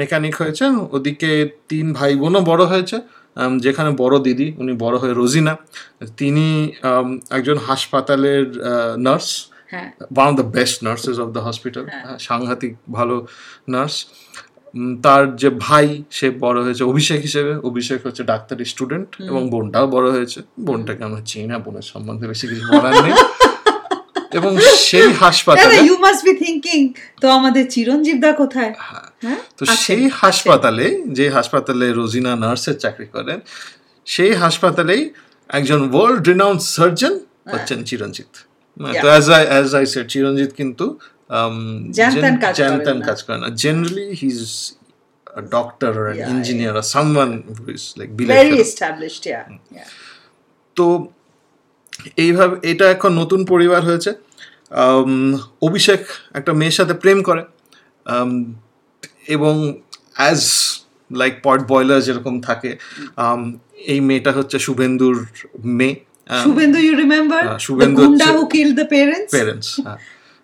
মেকানিক 0.00 0.34
হয়েছে 0.40 0.64
ওদিকে 0.96 1.30
তিন 1.70 1.86
ভাই 1.98 2.12
বোনও 2.22 2.40
বড় 2.50 2.62
হয়েছে 2.72 2.96
যেখানে 3.64 3.90
বড় 4.02 4.14
দিদি 4.26 4.48
উনি 4.60 4.72
বড় 4.84 4.96
হয়ে 5.02 5.14
রোজিনা। 5.20 5.52
তিনি 6.20 6.46
একজন 7.36 7.56
হাসপাতালের 7.68 8.44
nurse 9.06 9.30
one 10.16 10.28
of 10.28 10.36
the 10.36 10.42
best 10.42 10.82
nurses 10.82 11.18
of 11.18 11.28
the 11.28 11.40
hospital 11.40 11.86
সাংঘাতিক 12.18 12.76
ভালো 12.92 13.26
নার্স 13.68 14.06
তার 15.02 15.36
যে 15.36 15.50
ভাই 15.50 16.02
সে 16.10 16.30
বড় 16.30 16.62
হয়েছে 16.62 16.84
অভিষেক 16.84 17.20
হিসেবে। 17.20 17.56
অভিষেক 17.56 18.06
হচ্ছে 18.06 18.24
ডাক্তারি 18.24 18.64
স্টুডেন্ট 18.64 19.16
এবং 19.20 19.50
বোনটাও 19.50 19.86
বড় 19.86 20.10
হয়েছে। 20.10 20.42
বোনটাকে 20.60 21.04
আমরা 21.04 21.20
চিনি 21.20 21.46
না 21.46 21.58
বোনের 21.58 21.82
সম্বন্ধে 21.82 22.28
বেশি 22.28 22.46
কিছু 22.48 22.64
বলার 22.72 22.94
নেই। 23.02 23.12
এবং 24.32 24.58
সেই 24.76 25.12
হাসপাতালে 25.12 25.74
ইউ 25.76 25.96
মাস্ট 25.96 26.24
বি 26.24 26.32
থিঙ্কিং 26.44 26.92
তো 27.20 27.30
আমাদের 27.30 27.68
চিরঞ্জীব 27.68 28.20
দা 28.20 28.32
কোথায়? 28.32 28.72
হ্যাঁ। 28.78 29.08
তো 29.58 29.66
সেই 29.66 30.08
হাসপাতালে 30.08 31.02
যে 31.08 31.30
হাসপাতালে 31.30 31.92
রোজিনা 31.92 32.36
নার্সের 32.36 32.76
চাকরি 32.78 33.06
করেন 33.06 33.40
সেই 34.06 34.32
হাসপাতালেই 34.34 35.10
একজন 35.48 35.90
ওয়ার্ল্ড 35.90 36.28
রিনাউন্ড 36.28 36.60
সার্জন 36.60 37.18
হচ্ছেন 37.48 37.84
চিরঞ্জিত। 37.84 38.47
তো 39.02 39.06
as 39.14 39.26
I 39.36 39.42
as 39.52 39.68
I 39.78 39.84
said 39.92 40.06
Chiranjeet 40.12 40.50
কিন্তু 40.60 40.86
জ্যান-ত্যান 41.98 42.36
কাজ 43.08 43.18
করে 43.26 43.38
না। 43.42 43.48
Generally 43.62 44.06
he 44.20 44.28
is 44.36 44.42
a 45.42 45.42
doctor 45.56 45.90
or 46.00 46.06
an 46.12 46.18
Yeah, 46.18 46.30
engineer 46.34 46.72
or 46.80 46.84
someone 46.96 47.32
who 47.56 47.64
is 47.76 47.84
like 47.98 48.12
very 48.18 48.28
belated. 48.28 48.60
Established 48.66 49.24
yeah 49.30 49.42
তো 50.76 50.86
এইভাবে 52.24 52.54
এটা 52.72 52.86
এখন 52.94 53.10
নতুন 53.22 53.40
পরিবার 53.52 53.80
হয়েছে। 53.88 54.10
অভিষেক 55.68 56.02
একটা 56.38 56.52
মেয়ের 56.60 56.76
সাথে 56.78 56.94
প্রেম 57.02 57.18
করে। 57.28 57.42
এবং 59.34 59.54
অ্যাজ 60.18 60.40
লাইক 61.20 61.34
পট 61.44 61.58
বয়লার 61.72 62.00
যেরকম 62.06 62.34
থাকে 62.48 62.70
এই 63.92 64.00
মেয়েটা 64.08 64.30
হচ্ছে 64.38 64.56
শুভেন্দুর 64.66 65.16
মেয়ে। 65.78 65.94
দ্য 68.74 68.84
পেরেন্টস 68.84 69.30
পেরেন্টস 69.30 69.80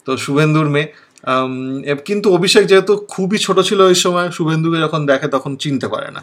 তো 0.05 0.17
শুভেন্দুর 0.17 0.69
মেয়ে। 0.69 0.93
আম, 1.23 1.83
কিন্তু 2.05 2.35
অভিষেক 2.35 2.67
যেহেতু 2.67 2.97
খুবই 2.97 3.39
ছোট 3.39 3.61
ছিল 3.61 3.81
ওই 3.81 3.95
সময় 3.95 4.31
শুভেন্দুকে 4.31 4.79
যখন 4.81 5.07
দেখে 5.07 5.29
তখন 5.29 5.57
চিনতে 5.57 5.89
পারে 5.89 6.11
না। 6.11 6.23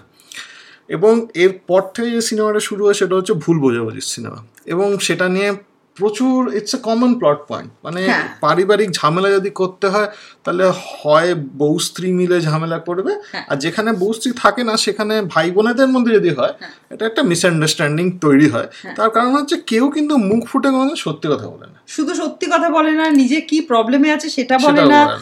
এবং 0.90 1.28
এর 1.36 1.60
পর 1.68 1.82
থেকে 1.94 2.12
যে 2.12 2.22
সিনেমাটা 2.22 2.60
শুরু 2.60 2.86
হয় 2.86 2.94
সেটা 2.94 3.16
হচ্ছে 3.16 3.34
ভুল 3.34 3.60
বোঝাবুঝির 3.60 4.02
সিনেমা। 4.02 4.46
এবং 4.66 4.98
সেটা 5.00 5.30
নিয়ে 5.30 5.54
প্রচুর 5.98 6.38
it's 6.56 6.74
a 6.76 6.80
common 6.82 7.12
plot 7.20 7.40
point 7.48 7.70
মানে 7.84 8.02
হ্যাঁ। 8.06 8.28
পারিবারিক 8.42 8.90
ঝামেলা 8.92 9.30
যদি 9.32 9.50
করতে 9.50 9.88
হয় 9.88 10.10
তাহলে 10.44 10.66
হয় 10.92 11.36
বউ 11.36 11.80
স্ত্রী 11.80 12.08
মিলে 12.12 12.42
ঝামেলা 12.42 12.78
করবে। 12.80 13.12
হ্যাঁ। 13.32 13.46
আর 13.50 13.58
যেখানে 13.58 13.90
বউ 13.92 14.12
স্ত্রী 14.14 14.32
থাকে 14.38 14.64
না 14.64 14.74
সেখানে 14.78 15.22
ভাই 15.22 15.52
বোনেদের 15.52 15.88
মধ্যে 15.88 16.12
যদি 16.14 16.30
হয় 16.30 16.54
হ্যাঁ। 16.60 16.74
এটা 16.90 17.04
একটা 17.06 17.22
মিসআন্ডারস্ট্যান্ডিং 17.24 18.06
তৈরি 18.20 18.48
হয়। 18.50 18.68
তার 18.96 19.10
কারণ 19.10 19.32
হচ্ছে 19.36 19.56
কেউ 19.62 19.86
কিন্তু 19.90 20.14
মুখ 20.18 20.42
ফুটে 20.48 20.70
কোনো 20.70 20.96
সত্যি 20.96 21.28
কথা 21.30 21.48
বলে 21.48 21.68
না। 21.74 21.78
শুধু 21.88 22.12
সত্যি 22.16 22.46
কথা 22.52 22.70
বলে 22.70 22.92
না 22.92 23.06
নিজে 23.12 23.42
কি 23.42 23.62
প্রবলেমে 23.62 24.10
আছে 24.12 24.28
সেটা 24.30 24.56
বলে 24.58 24.82
না। 24.94 25.02
বলে 25.06 25.16
না। 25.16 25.18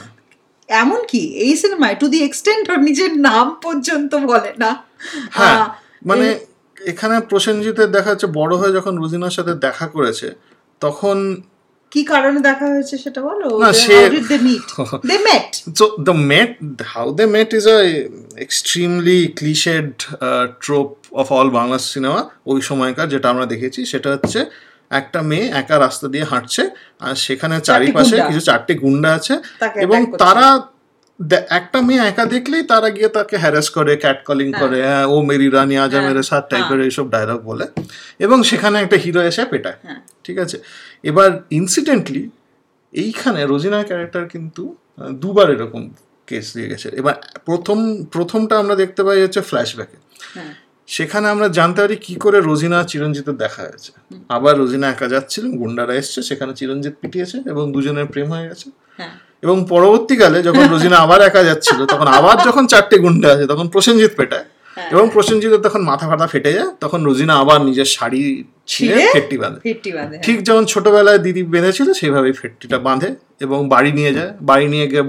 এমন 0.70 1.00
কি? 1.08 1.22
এই 1.38 1.54
সিনেমায় 1.56 1.96
টু 1.96 2.08
দি 2.08 2.20
এক্সটেন্ট 2.24 2.64
ওর 2.70 2.80
নিজের 2.80 3.12
নাম 3.20 3.46
পর্যন্ত 3.62 4.12
বলে 4.16 4.52
না। 4.58 4.72
হ্যাঁ 5.32 5.66
মানে 6.06 6.28
এখানে 6.78 7.16
প্রসেনজিতের 7.20 7.90
দেখা 7.92 8.10
যাচ্ছে 8.10 8.28
বড় 8.28 8.54
হয়ে 8.58 8.74
যখন 8.74 8.94
রুজিনার 8.98 9.32
সাথে 9.32 9.54
দেখা 9.56 9.88
করেছে 9.88 10.28
তখন 10.82 11.18
কি 11.92 12.02
কারণে 12.04 12.40
দেখা 12.42 12.66
হয়েছে 12.68 12.96
সেটা 12.98 13.22
বলো? 13.22 13.48
না, 13.60 13.70
সে- 13.84 14.12
they 14.30 14.38
meet 14.40 14.68
they 15.06 15.18
met 15.26 15.50
the 16.08 16.16
met 16.32 16.52
how 16.94 17.06
they 17.12 17.28
met 17.28 17.50
is 17.54 17.66
a 17.70 17.80
extremely 18.46 19.20
cliched 19.30 19.98
uh, 20.20 20.46
trope 20.60 20.92
of 21.14 21.28
all 21.32 21.48
Bangla 21.50 21.78
cinema 21.88 22.22
ওই 22.46 22.60
সময়কার 22.62 23.08
যেটা 23.10 23.28
আমরা 23.30 23.46
দেখেছি 23.46 23.80
সেটা 23.86 24.10
হচ্ছে 24.14 24.40
একটা 24.92 25.20
মেয়ে 25.22 25.46
একা 25.54 25.76
রাস্তা 25.78 26.08
দিয়ে 26.08 26.26
হাঁটছে 26.26 26.64
আর 27.00 27.16
সেখানে 27.26 27.56
চারিপাশে 27.70 28.16
কিছু 28.28 28.42
চারটে 28.42 28.74
গুন্ডা 28.76 29.10
আছে 29.14 29.34
এবং 29.86 30.00
তারা 30.24 30.48
দে- 30.56 30.66
একটা 31.50 31.82
মেয়ে 31.82 32.00
একা 32.00 32.26
দেখলেই 32.26 32.64
তারা 32.64 32.90
গিয়ে 32.90 33.08
তাকে 33.08 33.38
হ্যারাস 33.38 33.70
করে 33.70 33.96
ক্যাট 33.96 34.24
কলিং 34.26 34.52
করে 34.54 34.82
হ্যাঁ, 34.84 35.06
ও 35.06 35.22
মেরি 35.22 35.50
রানি 35.50 35.78
আজা 35.78 35.98
হ্যাঁ, 36.00 36.10
মেরে 36.10 36.24
সাত 36.24 36.50
টাইপের 36.50 36.68
হ্যাঁ। 36.68 36.84
এইসব 36.84 37.10
ডায়লগ 37.10 37.42
বলে। 37.42 37.66
এবং 38.20 38.44
সেখানে 38.44 38.80
একটা 38.80 38.98
হিরো 38.98 39.22
এসে 39.22 39.46
পেটায়। 39.46 39.76
হ্যাঁ। 39.84 40.02
ঠিক 40.24 40.38
আছে? 40.38 40.58
এবার 41.04 41.42
ইনসিডেন্টলি 41.52 42.30
এইখানে 42.94 43.46
রোজিনার 43.46 43.86
ক্যারেক্টার 43.86 44.28
কিন্তু 44.28 44.76
দুবার 45.12 45.52
এরকম 45.52 45.90
কেস 46.28 46.54
দিয়ে 46.56 46.68
গেছে। 46.68 46.90
এবার 46.90 47.14
প্রথম 47.46 48.04
প্রথমটা 48.06 48.60
আমরা 48.60 48.76
দেখতে 48.76 49.04
পাই 49.04 49.22
হচ্ছে 49.22 49.42
ফ্ল্যাশব্যাকে। 49.42 49.98
সেখানে 50.88 51.30
আমরা 51.30 51.48
জানতে 51.48 51.82
পারি 51.82 51.96
কি 51.96 52.16
করে 52.16 52.42
রোজিনা 52.42 52.84
চিরঞ্জিতের 52.84 53.38
দেখা 53.38 53.62
হয়েছে। 53.62 53.92
আবার 54.30 54.58
রোজিনা 54.58 54.90
একা 54.90 55.08
যাচ্ছিলেন 55.08 55.58
গুন্ডারা 55.58 55.94
এসছে 55.94 56.22
সেখানে 56.24 56.54
চিরঞ্জিত 56.54 56.94
পিটিয়েছে 57.02 57.38
এবং 57.46 57.72
দুজনের 57.74 58.06
প্রেম 58.06 58.32
হয়ে 58.32 58.50
গেছে। 58.50 58.70
হ্যাঁ। 58.98 59.29
এবং 59.44 59.58
পরবর্তীকালে 59.70 60.38
যখন 60.44 60.64
রোজিনা 60.74 60.98
আবার 60.98 61.20
একা 61.22 61.42
যাচ্ছিল 61.44 61.80
তখন 61.86 62.08
আবার 62.10 62.38
যখন 62.48 62.64
চারটে 62.68 62.96
গুন্ডা 62.98 63.28
আছে 63.34 63.46
তখন 63.48 63.66
প্রসেনজিৎ 63.68 64.14
পেটায় 64.16 64.46
হ্যাঁ। 64.78 64.90
এবং 64.94 65.06
প্রসেনজিতের 65.14 65.62
তখন 65.62 65.82
মাথা 65.82 66.06
ফাটা 66.10 66.28
ফেটে 66.28 66.52
যায় 66.54 66.72
তখন 66.80 67.00
রোজিনা 67.04 67.34
আবার 67.38 67.60
নিজের 67.62 67.88
শাড়ি 67.88 68.22
ছিঁড়ে? 68.68 69.04
ফেটটি 69.14 69.38
বাঁধে 69.38 69.60
হ্যাঁ। 70.10 70.24
ঠিক 70.24 70.38
যেমন 70.44 70.64
ছোটবেলায় 70.66 71.20
দিদি 71.20 71.42
বেঁধেছিল 71.44 71.88
সেইভাবেই 71.94 72.34
ফেটটিটা 72.34 72.78
বাঁধে 72.78 73.10
এবং 73.42 73.60
বাড়ি 73.70 73.92
নিয়ে 73.92 74.12
যায় 74.14 74.32
বাড়ি 74.42 74.68
নিয়ে 74.68 74.88
গিয়ে 74.88 75.04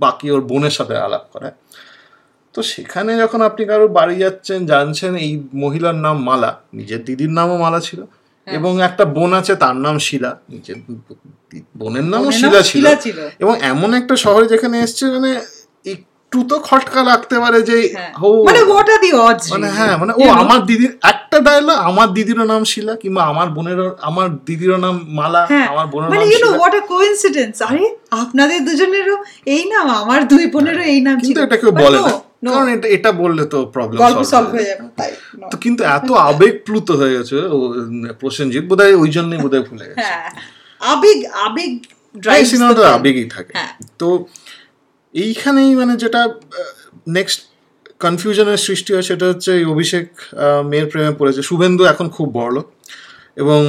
বাকি 0.00 0.26
ওর 0.30 0.40
বোনের 0.40 0.70
সাথে 0.70 0.94
আলাপ 0.96 1.24
করে 1.32 1.48
তো 2.54 2.60
সেখানে 2.62 3.12
যখন 3.18 3.40
আপনি 3.42 3.62
কারও 3.66 3.86
বাড়ি 3.88 4.16
যাচ্ছেন 4.16 4.58
জানছেন 4.66 5.12
এই 5.16 5.32
মহিলার 5.54 5.96
নাম 5.96 6.16
মালা 6.22 6.50
নিজের 6.74 7.00
দিদির 7.04 7.30
নামও 7.30 7.56
মালা 7.58 7.80
ছিল। 7.80 8.00
এবং 8.56 8.72
একটা 8.82 9.04
বোন 9.16 9.30
আছে 9.40 9.52
তার 9.62 9.76
নাম 9.84 9.96
শিলা। 10.06 10.30
বোনের 11.80 12.06
নামও 12.12 12.22
নাম 12.24 12.34
শিলা 12.40 12.60
ছিল। 13.02 13.18
এবং 13.42 13.54
এমন 13.72 13.90
একটা 13.94 14.14
শহরে 14.24 14.46
যেখানে 14.48 14.76
এসছে 14.84 15.04
মানে 15.16 15.30
একটু 15.84 16.38
তো 16.50 16.56
খটকা 16.68 17.00
লাগতে 17.10 17.36
পারে 17.40 17.58
যে 17.62 17.76
হ্যাঁ। 17.88 18.12
ও 18.18 18.28
মানে 18.48 18.60
হোয়াট 18.68 18.88
আর 18.94 19.00
দি 19.04 19.10
অডস 19.22 19.44
মানে 19.54 19.68
হ্যাঁ 19.78 19.94
মানে 20.00 20.12
ও 20.20 20.24
আমার 20.42 20.60
দিদির 20.68 20.92
একটা 21.12 21.38
ডায়লগ 21.46 21.76
আমার 21.90 22.08
দিদিরও 22.16 22.44
নাম 22.52 22.62
শিলা 22.72 22.94
কিংবা 23.02 23.22
আমার 23.32 23.48
বোনেরও 23.56 23.88
আমার 24.08 24.26
দিদিরও 24.46 24.78
নাম 24.86 24.96
মালা 25.18 25.42
হ্যাঁ। 25.52 25.66
আমার 25.72 25.86
বোনের 25.92 26.08
মানে 26.08 26.20
নাম 26.20 26.30
you 26.32 26.38
know 26.44 26.50
what 26.52 26.74
a 26.74 26.82
coincidence 26.92 27.54
আরে 27.68 27.84
আপনাদের 28.22 28.58
দুজনেরও 28.68 29.16
এই 29.54 29.62
নাম 29.72 29.86
আমার 30.02 30.20
দুই 30.32 30.44
বোনেরও 30.54 30.84
এই 30.92 31.00
নাম 31.06 31.16
কিন্তু 31.20 31.40
এটা 31.46 31.56
কেউ 31.62 31.72
বলে 31.84 31.98
না। 31.98 32.12
কারণ 32.48 32.68
এটা 32.76 32.86
এটা 32.96 33.10
বললে 33.22 33.42
তো 33.52 33.58
প্রবলেম 33.74 33.98
সলভ 34.32 34.48
হয়ে 34.54 34.66
যাবে 34.70 34.84
তাই. 34.98 35.10
তো 35.52 35.56
কিন্তু 35.64 35.82
এত 35.96 36.08
আবেগপ্লুত 36.30 36.88
হয়ে 37.00 37.12
গেছে 37.16 37.36
প্রসেনজিৎ 38.20 38.64
বোধহয় 38.70 38.94
ওই 39.02 39.10
জন্যই 39.16 39.38
বোধহয় 39.44 39.64
ভুলে 39.68 39.84
গেছে। 39.90 40.00
হ্যাঁ 40.02 40.30
আবেগ 40.80 41.18
আবেগ 41.46 41.72
এই 41.74 42.20
ড্রাইভ 42.24 42.44
সিনেমাটা 42.52 42.82
আবেগই 42.96 43.26
থাকে। 43.36 43.52
হ্যাঁ। 43.58 43.72
তো 44.00 44.08
এইখানেই 45.14 45.70
মানে 45.80 45.94
যেটা 46.02 46.20
নেক্সট 47.18 47.40
কনফিউশনের 48.04 48.60
সৃষ্টি 48.66 48.90
হয় 48.94 49.06
সেটা 49.10 49.24
হচ্ছে 49.30 49.52
অভিষেক 49.74 50.06
মেয়ের 50.70 50.86
প্রেমে 50.90 51.14
পড়েছে। 51.20 51.40
শুভেন্দু 51.48 51.82
এখন 51.92 52.06
খুব 52.16 52.26
বড়লোক 52.40 52.66
এবং 53.42 53.60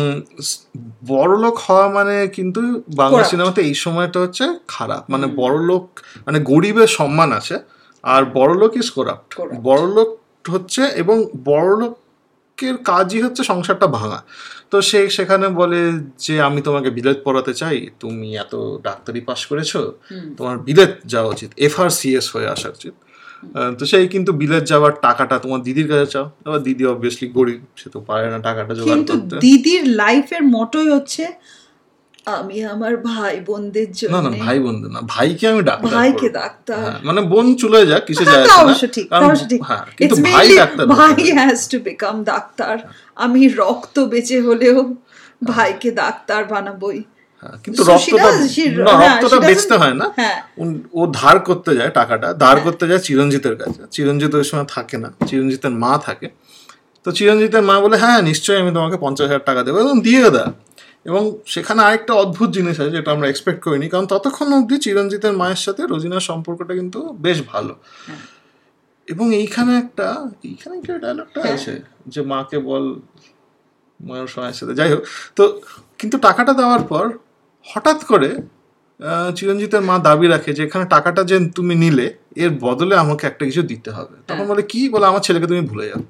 বড়লোক 1.14 1.56
হওয়া 1.66 1.86
মানে 1.98 2.16
কিন্তু 2.38 2.62
বাংলা 3.02 3.24
সিনেমাতে 3.32 3.60
এই 3.70 3.76
সময়টা 3.86 4.18
হচ্ছে 4.24 4.46
খারাপ। 4.76 5.04
মানে 5.14 5.26
বড়লোক 5.42 5.86
মানে 6.26 6.40
গরিবের 6.52 6.90
সম্মান 7.00 7.30
আছে 7.40 7.56
আর 8.04 8.22
বড়লোক 8.38 8.72
ইজ 8.82 8.88
করাপ্ট. 8.98 9.30
বড়লোক 9.70 10.10
হচ্ছে 10.46 10.82
এবং 11.02 11.18
বড়লোকের 11.44 12.76
কাজই 12.90 13.22
হচ্ছে 13.22 13.42
সংসারটা 13.44 13.88
ভাঙা। 13.88 14.20
তো 14.72 14.78
সে 14.82 15.10
সেখানে 15.10 15.48
বলে 15.48 15.80
যে 16.18 16.42
আমি 16.42 16.62
তোমাকে 16.62 16.90
বিলেত 16.90 17.18
পড়াতে 17.24 17.54
চাই। 17.54 17.78
তুমি 18.00 18.28
এত 18.36 18.54
ডাক্তারি 18.84 19.22
পাশ 19.22 19.42
করেছ। 19.46 19.72
তোমার 20.38 20.58
বিলেত 20.58 20.92
যাওয়া 21.06 21.30
উচিত। 21.30 21.50
এফ 21.58 21.80
আর 21.80 21.90
সিএস 21.90 22.36
হয়ে 22.36 22.48
আসা 22.48 22.70
উচিত। 22.70 22.94
তো 23.80 23.84
সেই 23.86 24.08
কিন্তু 24.08 24.32
বিলেত 24.34 24.64
যাওয়ার 24.64 24.94
টাকাটা 25.02 25.40
তোমার 25.40 25.62
দিদির 25.62 25.88
কাছে 25.88 26.06
চাও। 26.06 26.28
এবার 26.46 26.64
দিদি 26.64 26.84
অবভিয়াসলি 26.86 27.28
গরিব 27.28 27.60
সে 27.76 27.90
তো 27.90 28.00
পারে 28.00 28.28
না 28.32 28.40
টাকাটা 28.40 28.74
জোগাড় 28.76 29.04
করতে। 29.08 29.36
দিদির 29.40 29.84
লাইফের 30.02 30.44
মোটোই 30.44 30.90
হচ্ছে 30.90 31.24
আমি 32.42 32.58
আমার 32.66 32.94
ভাই 33.10 33.36
বোনদের 33.40 33.90
জন্য 33.92 34.16
না 34.26 34.30
ভাই 34.46 34.58
বোন 34.60 34.76
না 34.96 35.00
ভাইকে 35.14 35.46
আমি 35.48 35.62
ডাক্তার 35.64 35.92
ভাইকে 35.92 36.28
ডাক্তার। 36.30 36.82
হ্যাঁ, 36.84 37.00
মানে 37.04 37.22
বোন 37.22 37.46
চলে 37.56 37.80
যাক 37.86 38.04
কিসে 38.06 38.24
হ্যাঁ, 38.24 38.34
যায় 38.34 38.46
না। 38.48 38.56
অবশ্য 38.64 38.86
ঠিক 38.88 39.08
অবশ্য 39.18 39.44
ঠিক। 39.50 39.62
হ্যাঁ, 39.64 39.84
কিন্তু 39.98 40.16
ভাই 40.28 40.48
ডাক্তার 40.58 40.86
ভাই 40.88 41.16
হ্যাজ 41.40 41.60
টু 41.68 41.78
বিকাম 41.80 42.16
ডাক্তার। 42.24 42.76
আমি 43.16 43.42
রক্ত 43.62 43.96
বেঁচে 44.00 44.38
হলেও 44.42 44.78
ভাইকে 45.48 45.90
ডাক্তার 45.92 46.42
বানাবই। 46.46 47.00
হ্যাঁ, 47.44 47.58
কিন্তু 47.64 47.82
রক্তটা 47.84 48.30
না 48.88 48.94
রক্তটা 49.04 49.38
বেচতে 49.40 49.76
হয় 49.78 49.94
না। 49.94 50.06
ও 50.94 51.02
ধার 51.12 51.40
করতে 51.40 51.72
যায় 51.76 51.90
টাকাটা 51.90 52.28
ধার 52.34 52.58
করতে 52.60 52.84
যায় 52.88 53.00
চিরঞ্জিতের 53.00 53.56
কাছে। 53.56 53.80
চিরঞ্জিত 53.92 54.34
ওই 54.36 54.44
সময় 54.44 54.66
থাকে 54.66 54.98
না 54.98 55.10
চিরঞ্জিতের 55.28 55.74
মা 55.84 55.94
থাকে। 55.98 56.28
তো 57.06 57.12
চিরঞ্জিতের 57.12 57.62
মা 57.62 57.76
বলে 57.80 57.98
হ্যাঁ 57.98 58.22
নিশ্চয়ই 58.22 58.60
আমি 58.60 58.72
তোমাকে 58.74 58.98
পঞ্চাশ 58.98 59.26
হাজার 59.28 59.44
টাকা 59.46 59.64
দেবো 59.64 59.78
এবং 59.80 59.96
দিয়ে 60.02 60.30
দা 60.30 60.46
এবং 61.06 61.24
সেখানে 61.54 61.80
আরেকটা 61.88 62.14
অদ্ভুত 62.14 62.50
জিনিস 62.58 62.76
আছে 62.82 62.92
যেটা 62.92 63.10
আমরা 63.16 63.28
এক্সপেক্ট 63.30 63.60
করিনি 63.66 63.88
কারণ 63.94 64.06
ততক্ষণ 64.14 64.48
অবধি 64.58 64.78
চিরঞ্জিতের 64.86 65.34
মায়ের 65.42 65.62
সাথে 65.66 65.82
রোজিনার 65.94 66.24
সম্পর্কটা 66.30 66.74
কিন্তু 66.80 67.00
বেশ 67.26 67.38
ভালো। 67.52 67.74
এবং 69.08 69.26
এইখানে 69.34 69.72
একটা 69.84 70.08
এইখানে 70.44 70.74
একটা 70.80 70.94
ডায়লগটা 70.98 71.40
আছে 71.56 71.74
যে 72.08 72.22
মাকে 72.32 72.58
বল 72.68 72.86
মায়ের 74.00 74.30
সময়ের 74.34 74.58
সাথে। 74.60 74.74
যাই 74.80 74.90
হোক 74.92 75.02
তো 75.38 75.44
কিন্তু 76.00 76.16
টাকাটা 76.18 76.54
দেওয়ার 76.54 76.84
পর 76.92 77.06
হঠাৎ 77.68 78.00
করে 78.04 78.30
চিরঞ্জিতের 79.38 79.84
মা 79.90 79.96
দাবি 80.08 80.28
রাখে 80.28 80.52
যে 80.54 80.62
এখানে 80.68 80.86
টাকাটা 80.86 81.22
যে 81.24 81.36
তুমি 81.58 81.74
নিলে 81.76 82.08
এর 82.44 82.52
বদলে 82.66 82.94
আমাকে 83.04 83.24
একটা 83.28 83.44
কিছু 83.46 83.62
দিতে 83.62 83.90
হবে। 83.92 84.16
তখন 84.28 84.46
বলে 84.48 84.64
কি? 84.72 84.80
বলে 84.90 85.06
আমার 85.06 85.22
ছেলেকে 85.22 85.48
তুমি 85.48 85.62
ভুলে 85.62 85.86
যাও। 85.92 86.02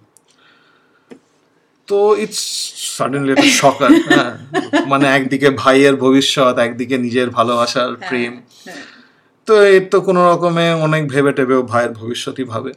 তো 1.89 2.15
ইটস 2.15 2.41
সাডেনলি 2.98 3.31
একটা 3.31 3.50
শকার 3.51 3.91
হ্যাঁ 4.10 4.34
মানে 4.88 5.05
একদিকে 5.08 5.50
ভাইয়ের 5.50 5.96
ভবিষ্যৎ 5.96 6.55
একদিকে 6.58 6.98
নিজের 6.98 7.29
ভালোবাসার 7.29 7.96
প্রেম। 7.96 8.34
হ্যাঁ। 8.65 8.84
তো 9.48 9.53
এর 9.65 9.84
তো 9.89 10.01
কোনো 10.01 10.22
রকমে 10.31 10.74
অনেক 10.74 11.03
ভেবে 11.08 11.31
টেবেও 11.31 11.62
ভাইয়ের 11.63 11.93
ভবিষ্যৎই 11.93 12.43
ভাবে। 12.43 12.72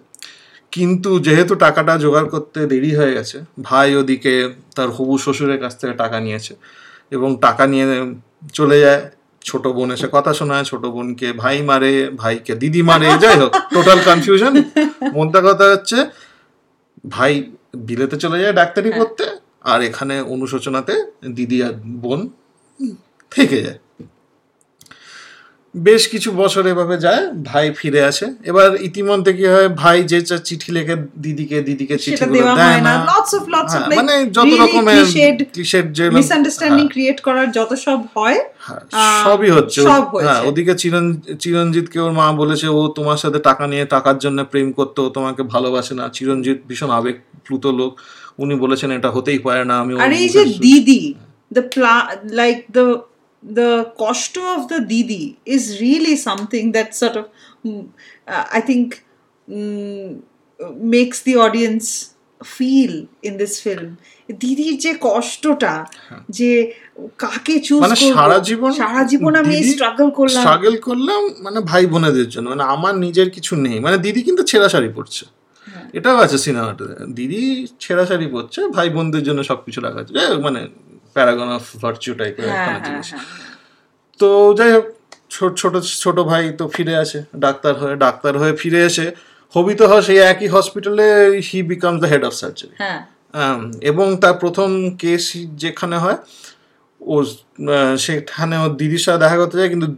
কিন্তু 0.73 1.19
যেহেতু 1.19 1.54
টাকাটা 1.54 1.99
জোগাড় 1.99 2.28
করতে 2.28 2.66
দেরি 2.66 2.95
হয়ে 2.95 3.12
গেছে 3.14 3.38
ভাই 3.62 3.97
ওদিকে 3.97 4.35
তার 4.76 4.88
হবু 4.88 5.19
শ্বশুরের 5.19 5.59
কাছ 5.61 5.73
থেকে 5.78 5.92
টাকা 5.92 6.21
নিয়েছে 6.21 6.54
এবং 7.11 7.31
টাকা 7.40 7.66
নিয়ে 7.66 7.87
চলে 8.52 8.81
যায়। 8.81 9.02
ছোট 9.45 9.66
বোন 9.66 9.90
এসে 9.92 10.09
কথা 10.12 10.33
শোনায় 10.35 10.64
ছোট 10.64 10.83
বোনকে 10.87 11.33
ভাই 11.33 11.62
মারে 11.62 11.92
ভাইকে 12.16 12.54
দিদি 12.54 12.83
মারে 12.83 13.09
যাই 13.19 13.37
হোক 13.37 13.52
টোটাল 13.75 13.99
কনফিউশন 14.04 14.52
মোদ্দা 15.16 15.40
কথা 15.40 15.64
হচ্ছে 15.73 15.99
ভাই 17.09 17.33
বিলেতে 17.75 18.17
চলে 18.17 18.37
যায় 18.43 18.52
ডাক্তারি 18.52 18.91
পড়তে 18.91 19.25
আর 19.62 19.81
এখানে 19.83 20.14
অনুশোচনাতে 20.29 20.95
দিদি 21.29 21.59
আর 21.62 21.75
বোন 22.02 22.21
থেকে 23.33 23.59
যায়। 23.62 23.79
বেশ 25.75 26.02
কিছু 26.09 26.29
বছর 26.33 26.62
এভাবে 26.67 26.97
যায় 27.07 27.23
ভাই 27.50 27.67
ফিরে 27.79 28.00
আসে। 28.11 28.26
এবার 28.50 28.69
ইতিমধ্যে 28.88 29.33
কি 29.38 29.45
হয় 29.55 29.69
ভাই 29.83 29.99
যে 30.11 30.19
চিঠি 30.49 30.71
লেখে 30.76 30.97
দিদিকে 31.25 31.57
দিদিকে 31.69 31.97
চিঠি 32.05 32.25
দেয় 32.57 32.81
না। 32.81 32.83
না। 32.88 32.95
লটস 33.11 33.33
অফ 33.38 33.45
লটস 33.55 33.75
অফ 33.75 33.83
হ্যাঁ, 33.83 33.97
মানে 34.00 34.14
যত 34.37 34.52
রকমের 34.62 35.05
ক্লিশেড 35.55 35.87
যে 35.99 36.05
মিসআন্ডারস্ট্যান্ডিং 36.19 36.87
ক্রিয়েট 36.95 37.19
করার 37.21 37.49
যত 37.52 37.71
সব 37.87 38.00
হয় 38.17 38.38
হ্যাঁ, 38.67 38.83
সবই 39.25 39.50
হচ্ছে। 39.57 39.81
হ্যাঁ 40.26 40.41
ওদিকে 40.49 40.73
চিরঞ্জিতকে 41.43 41.99
ওর 42.05 42.12
মা 42.21 42.26
বলেছে 42.43 42.67
ও 42.79 42.81
তোমার 42.99 43.19
সাথে 43.23 43.38
টাকা 43.49 43.64
নিয়ে 43.67 43.85
টাকার 43.95 44.17
জন্য 44.25 44.38
প্রেম 44.52 44.69
করতো 44.79 45.00
তোমাকে 45.17 45.43
ভালোবাসে 45.55 45.95
না। 46.00 46.05
চিরঞ্জিত 46.17 46.59
ভীষণ 46.69 46.91
আবেগ 46.99 47.17
প্লুত 47.45 47.64
লোক। 47.79 47.93
উনি 48.38 48.55
বলেছেন 48.64 48.91
এটা 48.99 49.09
হতেই 49.17 49.41
পারে 49.47 49.62
না 49.71 49.75
আমি 49.83 49.93
আর 50.05 50.12
এই 50.21 50.26
যে 50.29 50.43
দিদি 50.64 51.02
দ্য 51.50 51.62
লাইক 52.41 52.59
দ্য 52.76 52.85
দ্য 53.43 53.69
কষ্ট 53.99 54.35
অফ 54.55 54.61
দ্য 54.69 54.79
দিদি 54.87 55.25
is 55.47 55.63
really 55.81 56.15
something 56.17 56.63
that 56.71 56.91
sort 56.95 57.17
of 57.17 57.26
I 58.52 58.61
think 58.67 58.89
makes 60.97 61.17
the 61.25 61.35
audience 61.37 61.85
feel 62.41 62.95
in 63.23 63.35
this 63.39 63.55
film 63.63 63.89
দিদির 64.41 64.75
যে 64.78 64.93
কষ্টটা 65.00 65.75
যে 66.28 66.50
কাকে 67.19 67.57
চুজ 67.59 67.83
মানে 67.83 67.97
সারা 68.15 68.39
জীবন 68.39 68.71
সারা 68.73 69.02
জীবন 69.05 69.33
আমি 69.35 69.55
স্ট্রাগল 69.63 70.09
করলাম। 70.11 70.43
স্ট্রাগল 70.43 70.75
করলাম 70.76 71.21
মানে 71.41 71.59
ভাই 71.61 71.87
বোনেদের 71.87 72.28
জন্য 72.28 72.47
মানে 72.50 72.65
আমার 72.65 72.95
নিজের 72.97 73.31
কিছু 73.31 73.52
নেই। 73.57 73.81
মানে 73.81 73.97
দিদি 73.99 74.23
কিন্তু 74.23 74.43
ছেঁড়া 74.43 74.69
শাড়ি 74.69 74.89
পরছে। 74.89 75.25
হ্যাঁ। 75.67 75.87
এটাও 75.93 76.17
আছে 76.17 76.39
সিনেমাটা 76.39 76.85
দিদি 77.13 77.67
ছেঁড়া 77.81 78.07
শাড়ি 78.07 78.26
পরছে 78.26 78.61
ভাই 78.67 78.89
বোনদের 78.91 79.23
জন্য 79.23 79.45
সবকিছু 79.45 79.81
রাখা 79.81 80.00
আছে 80.00 80.13
মানে 80.43 80.61
প্যারাগন 81.17 81.49
অফ 81.59 81.65
ভার্চু 81.83 82.11
টাইপের 82.15 82.45
হ্যাঁ 82.45 82.59
একটা 82.59 82.71
হ্যাঁ 82.71 82.81
জিনিস। 82.87 83.09
হ্যাঁ। 83.11 83.25
তো 84.21 84.29
যাই 84.59 84.71
হোক 84.73 84.87
ছোট 85.31 85.53
ছোট 85.61 85.75
ছোট 86.03 86.17
ভাই 86.31 86.45
তো 86.59 86.65
ফিরে 86.69 86.95
আসে 86.97 87.19
ডাক্তার 87.45 87.73
হয়ে 87.81 87.95
ডাক্তার 87.97 88.33
হয়ে 88.39 88.55
ফিরে 88.63 88.81
এসে 88.85 89.07
হবি 89.55 89.75
তো 89.75 89.85
হয় 89.89 90.03
সেই 90.03 90.19
একই 90.33 90.49
হসপিটালে 90.49 91.07
he 91.49 91.59
becomes 91.63 91.99
the 92.01 92.09
head 92.09 92.23
of 92.25 92.35
surgery 92.35 92.75
হ্যাঁ। 92.83 93.01
এবং 93.83 94.07
তার 94.21 94.35
প্রথম 94.35 94.69
কেস 94.99 95.25
যেখানে 95.55 95.97
হয় 95.99 96.19
ও 97.01 97.17
সেখানে 97.99 98.55
ওর 98.59 98.73
দিদির 98.77 99.03
সাথে 99.07 99.21
দেখা 99.25 99.37
করতে 99.37 99.57
যায় 99.59 99.71
কিন্তু 99.71 99.89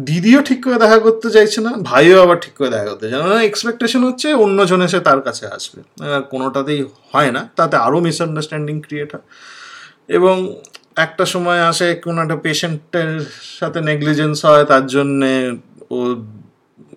দিদিও 0.00 0.40
ঠিক 0.42 0.60
করে 0.64 0.76
দেখা 0.78 0.98
করতে 0.98 1.28
চাইছে 1.30 1.58
না 1.60 1.72
ভাইও 1.82 2.16
আবার 2.22 2.38
ঠিক 2.40 2.54
করে 2.58 2.70
দেখা 2.70 2.86
করতে 2.90 3.06
চায় 3.10 3.22
না। 3.24 3.36
এক্সপেকটেশন 3.42 4.02
হচ্ছে 4.04 4.28
অন্যজন 4.34 4.80
এসে 4.82 4.98
তার 5.00 5.20
কাছে 5.22 5.44
আসবে। 5.46 5.80
কোনোটাতেই 6.30 6.80
হয় 7.12 7.30
না 7.30 7.42
তাতে 7.56 7.76
আরও 7.76 7.98
মিসআন্ডারস্ট্যান্ডিং 8.00 8.76
ক্রিয়েট 8.80 9.10
হয়। 9.14 9.26
এবং 10.08 10.60
একটা 10.96 11.26
সময় 11.26 11.60
আসে 11.62 11.94
কোনো 11.94 12.22
একটা 12.22 12.36
পেশেন্টের 12.36 13.20
সাথে 13.58 13.80
নেগলিজেন্স 13.80 14.44
হয় 14.44 14.64
তার 14.64 14.86
জন্যে 14.86 15.56
ও 15.90 16.14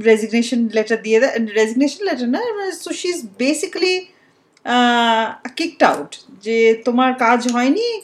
রেজিগনেশন 0.04 0.70
লেটার 0.74 1.02
দিয়ে 1.02 1.20
দেয়। 1.20 1.40
রেজিগনেশন 1.40 2.06
লেটার 2.06 2.30
না 2.30 2.72
so 2.72 2.94
she 2.94 3.08
is 3.08 3.28
basically 3.40 4.06
kicked 5.56 5.84
out 5.84 6.16
যে 6.42 6.82
তোমার 6.86 7.14
কাজ 7.14 7.52
হয়নি 7.52 8.02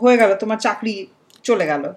হয়ে 0.00 0.16
গেল 0.16 0.34
তোমার 0.34 0.58
চাকরি 0.58 1.06
চলে 1.42 1.66
গেল। 1.66 1.92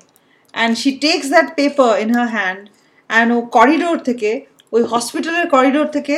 And 0.57 0.73
she 0.81 0.89
takes 1.05 1.25
that 1.33 1.47
paper 1.59 1.91
in 2.03 2.09
her 2.17 2.29
hand 2.37 2.61
and 3.09 3.29
O 3.35 3.39
corridor 3.57 3.97
থেকে, 4.07 4.31
ওই 4.75 4.81
হসপিটালের 4.91 5.47
করিডোর 5.55 5.87
থেকে 5.95 6.17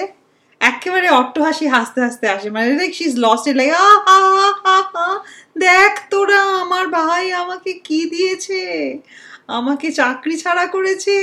একেবারে 0.61 1.07
অট্টহাসি 1.19 1.65
হাসতে 1.75 1.99
হাসতে 2.05 2.25
আসে। 2.35 2.47
মানে 2.55 2.67
like 2.81 2.91
she 2.97 3.03
is 3.09 3.15
lost 3.25 3.45
it 3.49 3.55
like 3.61 3.71
দেখ 5.65 5.93
তোরা 6.11 6.41
আমার 6.63 6.85
ভাই 6.97 7.23
আমাকে 7.43 7.71
কি 7.87 7.99
দিয়েছে? 8.13 8.61
আমাকে 9.59 9.87
চাকরি 9.99 10.35
ছাড়া 10.43 10.65
করেছে। 10.75 11.17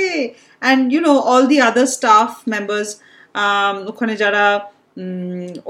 And 0.63 0.83
you 0.93 1.01
know 1.09 1.15
all 1.33 1.45
the 1.53 1.59
other 1.69 1.89
staff 1.97 2.31
members 2.55 2.91
ওখানে 3.91 4.15
যারা 4.23 4.45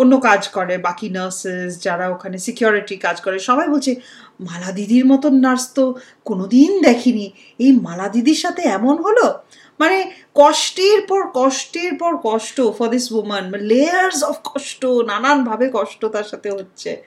অন্য 0.02 0.12
কাজ 0.28 0.42
করে, 0.56 0.74
বাকি 0.88 1.06
নার্সেস 1.16 1.70
যারা 1.86 2.06
ওখানে 2.14 2.36
সিকিউরিটি 2.46 2.96
কাজ 3.06 3.16
করে, 3.24 3.36
সবাই 3.48 3.66
বলছে 3.74 3.92
মালা 4.40 4.72
দিদির 4.72 5.06
মতন 5.06 5.34
নার্স 5.40 5.72
তো 5.74 5.94
কোনোদিন 6.24 6.82
দেখিনি। 6.82 7.30
এই 7.58 7.72
মালা 7.72 8.08
দিদির 8.08 8.34
সাথে 8.34 8.62
এমন 8.62 8.96
হলো? 9.02 9.38
মানে 9.80 10.10
কষ্টের 10.34 11.00
পর 11.06 11.22
কষ্টের 11.34 11.98
পর 11.98 12.16
কষ্ট 12.22 12.60
for 12.60 12.88
this 12.88 13.12
woman 13.12 13.50
layers 13.50 14.24
of 14.24 14.36
কষ্ট 14.44 14.86
নানানভাবে 14.86 15.70
কষ্ট 15.72 16.04
তার 16.04 16.24
সাথে 16.24 16.50
হচ্ছে। 16.50 17.02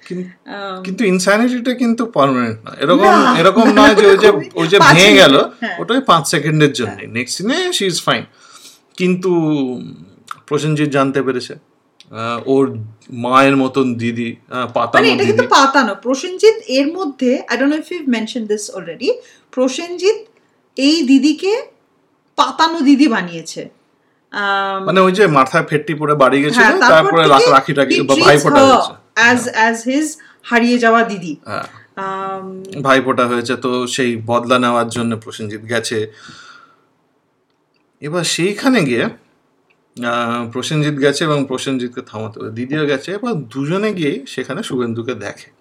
কিন্তু 0.83 1.05
ইনসানিটিটা 1.05 1.73
কিন্তু 1.73 2.05
পার্মানেন্ট 2.05 2.59
না। 2.65 2.71
এরকম 2.79 3.35
এরকম 3.39 3.67
নয় 3.73 3.95
যে 3.95 4.05
ওই 4.07 4.17
যে 4.17 4.29
ওই 4.55 4.67
যে 4.67 4.79
ভেঙে 4.79 5.13
গেল 5.13 5.37
হ্যাঁ। 5.61 5.77
ওটাই 5.79 6.01
পাঁচ 6.01 6.27
সেকেন্ডের 6.27 6.73
জন্য 6.73 6.97
নেক্সট 7.07 7.37
সিনে 7.37 7.73
শি 7.73 7.85
ইজ 7.85 8.01
ফাইন 8.03 8.23
কিন্তু 8.97 9.31
প্রসেনজিৎ 10.47 10.89
জানতে 10.89 11.21
পেরেছে। 11.21 11.68
ওর 12.45 12.77
মায়ের 13.09 13.57
মতন 13.57 13.93
দিদি 13.93 14.35
আহ, 14.49 14.55
মানে 14.55 14.71
পাতানো 14.73 15.05
এটা 15.05 15.15
দিদি। 15.15 15.25
কিন্তু 15.25 15.47
পাতানো। 15.47 15.95
প্রসেনজিৎ 15.95 16.55
এর 16.67 16.93
মধ্যে 16.93 17.43
I 17.49 17.57
don't 17.57 17.73
know 17.73 17.79
if 17.79 17.91
you 17.91 17.99
mention 18.07 18.45
this 18.45 18.71
already 18.71 19.13
Prosenjit 19.51 20.15
এই 20.77 21.03
দিদিকে 21.03 21.61
পাতানো 22.35 22.81
দিদি 22.81 23.07
বানিয়েছে। 23.07 23.69
মানে 24.85 24.99
ওই 24.99 25.11
যে 25.11 25.27
মাথায় 25.27 25.65
ফেটটি 25.65 25.93
পরে 25.93 26.15
বাড়ি 26.15 26.41
গেছিল 26.41 26.63
হ্যাঁ, 26.63 26.79
তারপরে 26.79 27.27
রাখ- 27.27 27.51
রাখি 27.51 27.73
টাকি 27.73 28.01
ভাই 28.01 28.37
ফোটা 28.37 28.61
হয়েছে। 28.65 28.93
অ্যাজ 29.15 29.49
অ্যাজ 29.49 29.83
হিজ 29.85 30.17
হারিয়ে 30.43 30.77
যাওয়া 30.77 31.03
দিদি। 31.03 31.35
হ্যাঁ। 31.45 31.63
আম, 31.95 32.63
ভাই 32.81 33.01
ফোটা 33.01 33.27
হয়েছে 33.27 33.55
তো 33.55 33.87
সেই 33.87 34.21
বদলা 34.25 34.59
নেওয়ার 34.59 34.87
জন্য 34.87 35.17
প্রসেনজিৎ 35.17 35.69
গেছে। 35.69 36.11
এবার 38.01 38.23
সেইখানে 38.23 38.81
গিয়ে 38.81 39.09
প্রসেনজিৎ 40.51 40.99
গেছে 40.99 41.23
এবং 41.23 41.45
প্রসেনজিৎকে 41.45 42.01
থামাতে 42.01 42.51
দিদিও 42.51 42.85
গেছে 42.85 43.11
এবার 43.11 43.33
দুজনে 43.33 43.93
গিয়ে 43.93 44.25
সেখানে 44.27 44.63
শুভেন্দুকে 44.63 45.13
দেখে। 45.13 45.51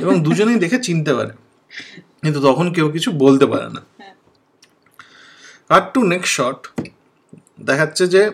এবং 0.00 0.22
দুজনেই 0.22 0.58
দেখে 0.58 0.78
চিনতে 0.78 1.14
পারে। 1.14 1.30
কিন্তু 2.22 2.42
তখন 2.42 2.72
কেউ 2.72 2.88
কিছু 2.88 3.12
বলতে 3.12 3.46
পারে 3.46 3.68
না। 3.68 3.82
আর 5.68 5.80
টু 5.94 6.02
নেক্সট 6.02 6.40
শট 6.40 6.68
দেখাচ্ছে 7.60 8.06
যে 8.06 8.30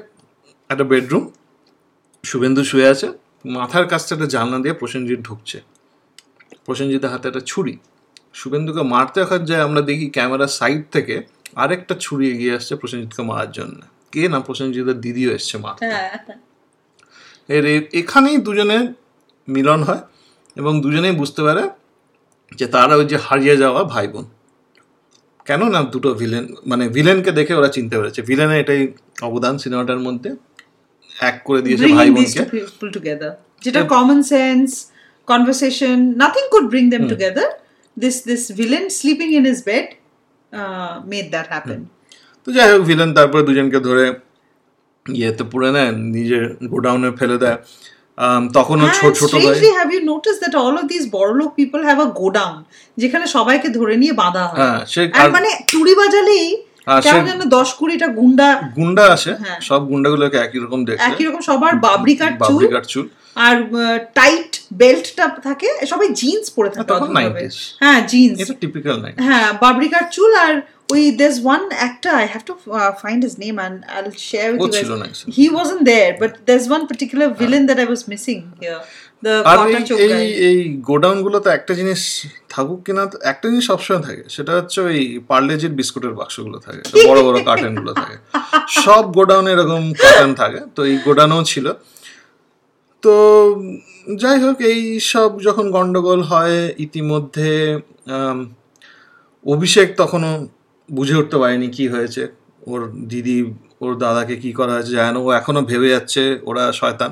একটা 0.68 0.84
বেডরুম 0.84 1.28
শুভেন্দু 2.24 2.64
শুয়ে 2.64 2.88
আছে। 2.88 3.12
মাথার 3.44 3.86
কাছটা 3.86 4.14
একটা 4.14 4.26
জানলা 4.26 4.58
দিয়ে 4.58 4.74
প্রসেনজিৎ 4.74 5.20
ঢুকছে। 5.20 5.60
প্রসেনজিতের 6.64 7.10
হাতে 7.10 7.28
একটা 7.28 7.40
ছুরি। 7.40 7.78
শুভেন্দুকে 8.34 8.82
মারতে 8.82 9.20
আসার 9.20 9.44
যায়। 9.44 9.60
আমরা 9.60 9.80
দেখি 9.80 10.10
ক্যামেরার 10.10 10.48
সাইড 10.48 10.84
থেকে 10.92 11.22
আরেকটা 11.56 11.94
ছুরি 12.00 12.30
এগিয়ে 12.30 12.54
আসছে 12.54 12.76
প্রসেনজিৎকে 12.76 13.22
মারার 13.22 13.52
জন্য। 13.52 13.82
কে 14.12 14.22
না 14.28 14.38
প্রসেনজিতের 14.40 14.98
দিদিও 15.00 15.30
এসছে 15.32 15.56
মা 15.58 15.72
হ্যাঁ। 15.82 16.10
এর 17.48 17.64
এখানেই 17.92 18.36
দুজনে 18.38 18.78
মিলন 19.48 19.80
হয় 19.82 20.02
এবং 20.56 20.72
দুজনেই 20.80 21.12
বুঝতে 21.12 21.40
পারে 21.42 21.62
যে 22.52 22.66
তারা 22.66 22.94
ওই 22.96 23.06
যে 23.06 23.16
হারিয়ে 23.16 23.56
যাওয়া 23.56 23.80
ভাই 23.84 24.06
বোন 24.08 24.26
কেন 25.46 25.62
না 25.68 25.80
দুটো 25.84 26.10
ভিলেন 26.14 26.44
মানে 26.66 26.84
ভিলেনকে 26.88 27.30
দেখে 27.32 27.52
ওরা 27.54 27.68
চিনতে 27.68 27.94
পেরেছে। 27.98 28.20
ভিলেনে 28.22 28.56
এটাই 28.60 28.80
অবদান 29.22 29.54
সিনেমাটার 29.58 30.00
মধ্যে। 30.00 30.30
এক 31.10 31.36
করে 31.44 31.60
দিয়েছে 31.62 31.84
ভাই 31.96 32.08
বোনকে 32.10 33.12
যেটা 33.62 33.82
common 33.84 34.18
sense 34.22 34.68
conversation 35.28 35.98
nothing 36.22 36.46
could 36.52 36.66
bring 36.72 36.86
them 36.94 37.04
together. 37.08 37.46
This 37.96 38.16
this 38.20 38.42
villain 38.50 38.84
sleeping 38.90 39.30
in 39.38 39.44
his 39.50 39.60
bed 39.68 39.86
made 41.12 41.28
that 41.34 41.46
happen 41.46 41.80
তো 42.48 42.52
যাই 42.52 42.68
হোক 42.72 42.82
ভিলেন 42.82 43.10
তারপরে 43.14 43.42
দুজনকে 43.42 43.78
ধরে 43.80 44.04
ইয়েতে 45.06 45.44
পুরে 45.52 45.70
নেয় 45.76 45.92
নিজের 46.16 46.44
গোডাউনে 46.72 47.10
ফেলে 47.20 47.36
দেয়। 47.44 47.58
তখনও 48.52 48.86
ছোট 48.98 49.12
ছোট 49.20 49.32
ভাই 49.34 49.98
noticed 50.12 50.40
that 50.44 50.54
all 50.62 50.74
of 50.80 50.84
these 50.92 51.06
বড়লোক 51.16 51.50
people 51.60 51.82
have 51.88 52.00
a 52.06 52.08
go 52.20 52.26
down 52.40 52.56
যেখানে 52.98 53.24
সবাইকে 53.36 53.68
ধরে 53.68 53.94
নিয়ে 54.02 54.14
বাঁধা 54.22 54.44
হয়? 54.50 54.58
হ্যাঁ 55.14 55.30
মানে 55.36 55.50
চুরি 55.72 55.94
বাজালেই 56.00 56.46
যেন 57.28 57.40
দশ 57.56 57.68
কুড়িটা 57.78 58.06
গুন্ডা 58.18 58.48
গুন্ডা 58.78 59.04
আসে 59.16 59.32
হ্যাঁ। 59.42 59.58
সব 59.60 59.80
গুন্ডাগুলোকে 59.90 60.38
একই 60.46 60.58
রকম 60.64 60.80
দেখতে 60.88 61.02
একই 61.10 61.24
রকম 61.28 61.40
সবার 61.40 61.74
বাবরি 61.86 62.14
কাট 62.20 62.32
চুল। 62.38 62.54
বাবরি 62.54 62.68
কাট 62.74 62.84
চুল। 62.92 63.06
আর 63.46 63.56
টাইট 64.18 64.50
বেল্টটা 64.80 65.26
থাকে 65.48 65.68
সবাই 65.92 66.08
জিন্স 66.22 66.44
পরে 66.56 66.70
থাকে 66.74 66.88
তখন 66.92 67.08
অদ্ভুতভাবে। 67.08 67.42
90s 67.42 67.56
হ্যাঁ 67.82 68.00
জিন্স 68.12 68.36
এটা 68.42 68.54
টিপিক্যাল 68.62 68.96
হ্যাঁ 69.26 69.48
বাবরি 69.62 69.88
কাট 69.94 70.06
চুল 70.16 70.32
আর 70.46 70.54
ওই 70.92 71.02
there's 71.18 71.38
one 71.46 71.62
actor 71.86 72.12
I 72.14 72.26
have 72.34 72.44
to 72.46 72.54
uh, 72.70 72.92
find 72.94 73.18
his 73.26 73.34
name 73.38 73.56
and 73.58 73.76
I'll 73.94 74.14
share 74.30 74.48
with 74.52 74.60
ও 74.62 74.64
you 74.64 74.70
guys. 74.70 74.78
ছিল 74.80 74.90
না 75.00 75.04
actually। 75.08 75.32
He 75.38 75.46
wasn't 75.58 75.82
there 75.92 76.10
but 76.22 76.32
there's 76.46 76.66
one 76.76 76.84
particular 76.92 77.26
villain 77.40 77.64
that 77.70 77.78
I 77.84 77.86
was 77.94 78.02
missing 78.12 78.40
here 78.62 78.80
আর 79.50 79.56
এই 79.66 79.74
এই 79.96 80.10
guy. 80.10 80.26
এই 80.48 80.58
godown 80.90 81.18
গুলোতে 81.26 81.48
একটা 81.58 81.72
জিনিস 81.80 82.00
থাকুক 82.54 82.80
কিনা 82.86 83.02
একটা 83.32 83.46
জিনিস 83.50 83.64
সবসময় 83.70 84.02
থাকে 84.08 84.22
সেটা 84.36 84.52
হচ্ছে 84.58 84.78
ওই 84.88 84.98
পার্লেজির 85.30 85.74
বিস্কুটের 85.80 86.14
বাক্সগুলো 86.20 86.58
থাকে 86.66 86.82
বড় 87.08 87.20
বড় 87.26 87.38
কার্টেনগুলো 87.48 87.92
থাকে 88.00 88.16
সব 88.84 89.04
গোডাউনে 89.18 89.50
এরকম 89.56 89.82
কার্টেন 90.02 90.30
থাকে 90.42 90.60
তো 90.76 90.80
এই 90.90 90.96
গোডাউনও 91.06 91.42
ছিল 91.52 91.66
তো 93.08 93.18
যাই 94.22 94.38
হোক, 94.44 94.56
এই 94.72 94.80
সব 95.12 95.30
যখন 95.46 95.66
গন্ডগোল 95.76 96.20
হয়, 96.30 96.58
ইতিমধ্যে 96.86 97.52
অভিষেক 99.46 99.88
তখনও 100.00 100.32
বুঝে 100.88 101.14
উঠতে 101.20 101.36
পারেনি 101.42 101.68
কি 101.76 101.84
হয়েছে। 101.94 102.22
ওর 102.70 102.80
দিদি, 103.10 103.38
ওর 103.84 103.92
দাদাকে 104.04 104.34
কি 104.42 104.50
করা 104.58 104.72
হয়েছে 104.76 104.92
জানে 104.98 105.18
ও 105.26 105.28
এখনও 105.40 105.62
ভেবে 105.70 105.88
যাচ্ছে 105.94 106.22
ওরা 106.50 106.64
শয়তান। 106.80 107.10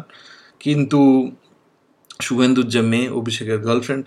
কিন্তু 0.65 1.01
শুভেন্দুর 2.27 2.69
যে 2.75 2.83
মেয়ে, 2.91 3.09
অভিষেকের 3.21 3.59
girlfriend 3.67 4.05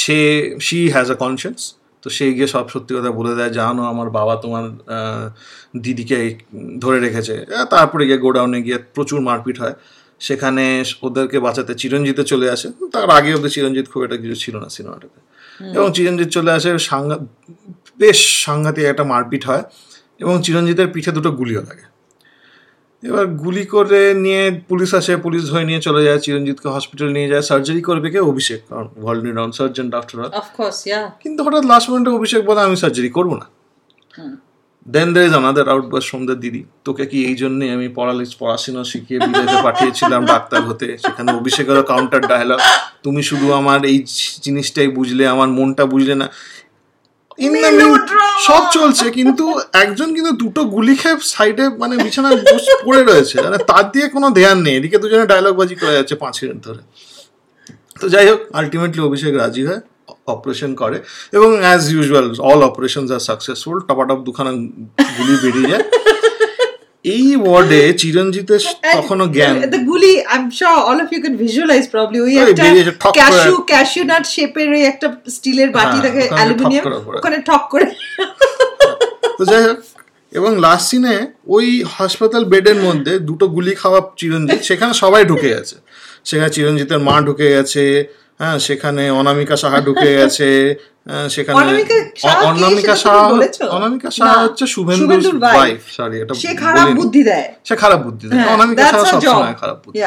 say 0.00 0.20
she 0.66 0.78
has 0.94 1.08
a 1.14 1.16
conscience 1.24 1.60
তো 2.02 2.08
সে 2.16 2.24
গিয়ে 2.36 2.48
সব 2.54 2.64
সত্যি 2.74 2.92
কথা 2.96 3.10
বলে 3.18 3.32
দেয়, 3.38 3.52
জানো, 3.60 3.82
আমার 3.92 4.08
বাবা 4.18 4.34
তোমার 4.44 4.64
দিদিকে 5.84 6.18
ধরে 6.82 6.98
রেখেছে। 7.06 7.34
তারপরে 7.74 8.02
গিয়ে 8.08 8.20
গোডাউনে 8.26 8.58
গিয়ে 8.66 8.78
প্রচুর 8.94 9.18
মারপিট 9.28 9.56
হয়। 9.64 9.76
সেখানে 10.20 10.84
ওদেরকে 11.02 11.40
বাঁচাতে 11.40 11.74
চিরঞ্জিতে 11.74 12.24
চলে 12.24 12.50
আসে। 12.50 12.68
তার 12.92 13.10
আগে 13.10 13.34
অব্দি 13.34 13.48
চিরঞ্জিত 13.50 13.86
খুব 13.88 14.02
একটা 14.02 14.16
কিছু 14.16 14.34
ছিল 14.34 14.58
না 14.58 14.68
সিনেমাটাতে। 14.68 15.18
এবং 15.76 15.92
চিরঞ্জিত 15.92 16.28
চলে 16.28 16.50
আসে 16.52 16.78
সাংঘা 16.78 17.16
বেশ 17.98 18.44
সাংঘাতিক 18.44 18.84
একটা 18.84 19.04
মারপিট 19.04 19.46
হয় 19.46 19.62
এবং 20.20 20.42
চিরঞ্জিতের 20.42 20.88
পিঠে 20.88 21.12
দুটো 21.12 21.30
গুলিও 21.30 21.60
লাগে। 21.60 21.96
এবার 23.02 23.26
গুলি 23.26 23.66
করে 23.66 24.14
নিয়ে 24.14 24.60
পুলিশ 24.68 24.94
আসে 24.94 25.16
পুলিশ 25.16 25.50
ধরে 25.50 25.64
নিয়ে 25.64 25.80
চলে 25.80 26.04
যায় 26.04 26.18
চিরঞ্জিতকে 26.18 26.68
হসপিটাল 26.68 27.08
নিয়ে 27.08 27.28
যায় 27.28 27.42
সার্জারি 27.42 27.80
করবে 27.80 28.10
কে? 28.10 28.20
অভিষেক 28.20 28.60
কারণ 28.68 28.88
ওয়ার্ল্ড 28.96 29.36
রাউন্ড 29.36 29.54
সার্জন 29.54 29.90
ডাক্তার 29.90 30.30
কিন্তু 31.20 31.44
হঠাৎ 31.44 31.64
লাস্ট 31.64 31.90
মোমেন্টে 31.90 32.10
অভিষেক 32.10 32.44
বলে 32.44 32.60
আমি 32.60 32.76
সার্জারি 32.76 33.08
করব 33.08 33.34
না। 33.34 33.46
Then 34.90 35.12
there 35.12 35.26
is 35.26 35.34
another 35.34 35.68
outburst 35.68 36.04
from 36.04 36.26
the 36.26 36.34
দিদি 36.34 36.64
তোকে 36.84 37.06
কি 37.06 37.24
এই 37.24 37.34
জন্যে 37.34 37.72
আমি 37.72 37.88
পড়ালিস 37.88 38.36
পড়াশোনা 38.38 38.84
শিখিয়ে 38.84 39.20
বিদেশে 39.20 39.62
পাঠিয়েছিলাম 39.62 40.26
ডাক্তার 40.26 40.62
হতে? 40.62 40.98
সেখানে 40.98 41.32
অভিষেকেরও 41.32 41.82
কাউন্টার 41.82 42.26
ডায়লগ 42.26 42.58
তুমি 43.02 43.22
শুধু 43.22 43.52
আমার 43.52 43.84
এই 43.84 44.04
জিনিসটাই 44.42 44.88
বুঝলে, 44.88 45.28
আমার 45.28 45.48
মনটা 45.48 45.86
বুঝলে 45.86 46.14
না। 46.14 46.28
Mean- 47.38 48.06
সব 48.46 48.62
চলছে, 48.72 49.10
কিন্তু 49.10 49.60
একজন 49.72 50.14
কিন্তু 50.14 50.32
দুটো 50.32 50.64
গুলি 50.64 50.94
খেয়ে 50.94 51.16
সাইডে 51.22 51.68
মানে 51.68 51.96
বিছানায় 51.96 52.36
পড়ে 52.84 53.04
রয়েছে। 53.04 53.42
মানে 53.42 53.58
তার 53.58 53.90
দিয়ে 53.90 54.08
কোনো 54.08 54.30
ধ্যান 54.30 54.58
নেই। 54.58 54.76
এদিকে 54.76 54.98
দুজনে 54.98 55.26
ডায়লগ 55.26 55.56
বাজি 55.56 55.74
করে 55.74 55.92
যাচ্ছে 55.92 56.14
পাঁচ 56.14 56.44
মিনিট 56.44 56.64
ধরে। 56.64 56.78
তো 58.00 58.08
যাই 58.08 58.28
হোক 58.28 58.40
আলটিমেটলি 58.52 59.02
অভিষেক 59.02 59.34
রাজি 59.34 59.66
হয়। 59.66 59.80
অপারেশন 60.28 60.70
করে 60.74 60.96
এবং 61.32 61.50
as 61.58 61.82
usual 61.94 62.26
all 62.42 62.60
operation 62.62 63.02
are 63.10 63.22
successful 63.28 63.76
টপাটপ 63.88 64.18
দুখানা 64.28 64.52
গুলি 65.16 65.34
বেরিয়ে 65.42 65.70
যায় 65.72 65.84
এই 67.14 67.26
ওয়ার্ডে 67.36 67.80
চিরঞ্জিতের 67.92 68.62
তখনও 68.96 69.26
জ্ঞান 69.36 69.54
the 69.68 69.80
গুলি 69.90 70.12
I'm 70.26 70.46
sure 70.50 70.78
all 70.88 70.98
of 71.02 71.08
you 71.14 71.20
can 71.20 71.34
visualize 71.36 71.86
probably 71.86 72.18
ওই 72.20 72.34
ওই 72.34 72.44
একটা। 72.44 73.08
ক্যাশু 73.18 73.54
ক্যাশু 73.70 74.00
নাট 74.04 74.24
শেপের 74.34 74.68
ওই 74.68 74.82
একটা 74.82 75.06
স্টিলের 75.36 75.70
বাটি 75.70 75.88
হ্যাঁ, 75.90 76.04
থাকে 76.06 76.22
ঠক 76.22 76.36
অ্যালুমিনিয়াম। 76.36 76.84
ওখানে 77.18 77.38
ঠক 77.48 77.62
করে 77.72 77.86
তো 79.38 79.42
যাই 79.44 79.62
হোক 79.66 79.78
এবং 80.32 80.52
লাস্ট 80.58 80.86
সিনে 80.90 81.16
ওই 81.48 81.66
হাসপাতাল 81.96 82.42
বেডের 82.44 82.78
মধ্যে 82.86 83.12
দুটো 83.28 83.46
গুলি 83.48 83.72
খাওয়া 83.74 84.00
চিরঞ্জিত 84.20 84.60
সেখানে 84.68 84.92
সবাই 85.02 85.22
ঢুকে 85.24 85.48
গেছে 85.54 85.76
সেখানে 86.24 86.50
চিরঞ্জিতের 86.50 87.00
মা 87.08 87.16
ঢুকে 87.26 87.46
গেছে 87.54 87.84
হ্যাঁ 88.40 88.56
সেখানে 88.58 89.02
অনামিকা 89.10 89.56
সাহা 89.56 89.78
ঢুকে 89.80 90.10
গেছে 90.18 90.48
হ্যাঁ, 91.06 91.26
সেখানে 91.28 91.56
অনামিকা 92.50 92.94
সাহা 92.96 93.22
অনামিকা 93.76 94.10
সাহা 94.12 94.36
হচ্ছে 94.44 94.64
শুভেন্দুর 94.66 95.36
ওয়াইফ 95.48 95.80
সরি 95.96 96.16
এটা 96.22 96.32
সে 96.36 96.52
খারাপ 96.64 96.86
বুদ্ধি 96.98 97.22
দেয়। 97.22 97.46
সে 97.64 97.74
খারাপ 97.76 98.00
বুদ্ধি 98.06 98.24
দেয়। 98.28 98.36
হ্যাঁ, 98.36 98.50
অনামিকা 98.54 98.84
সাহা 98.84 99.04
সবসময় 99.12 99.54
খারাপ 99.54 99.78
বুদ্ধি 99.84 100.00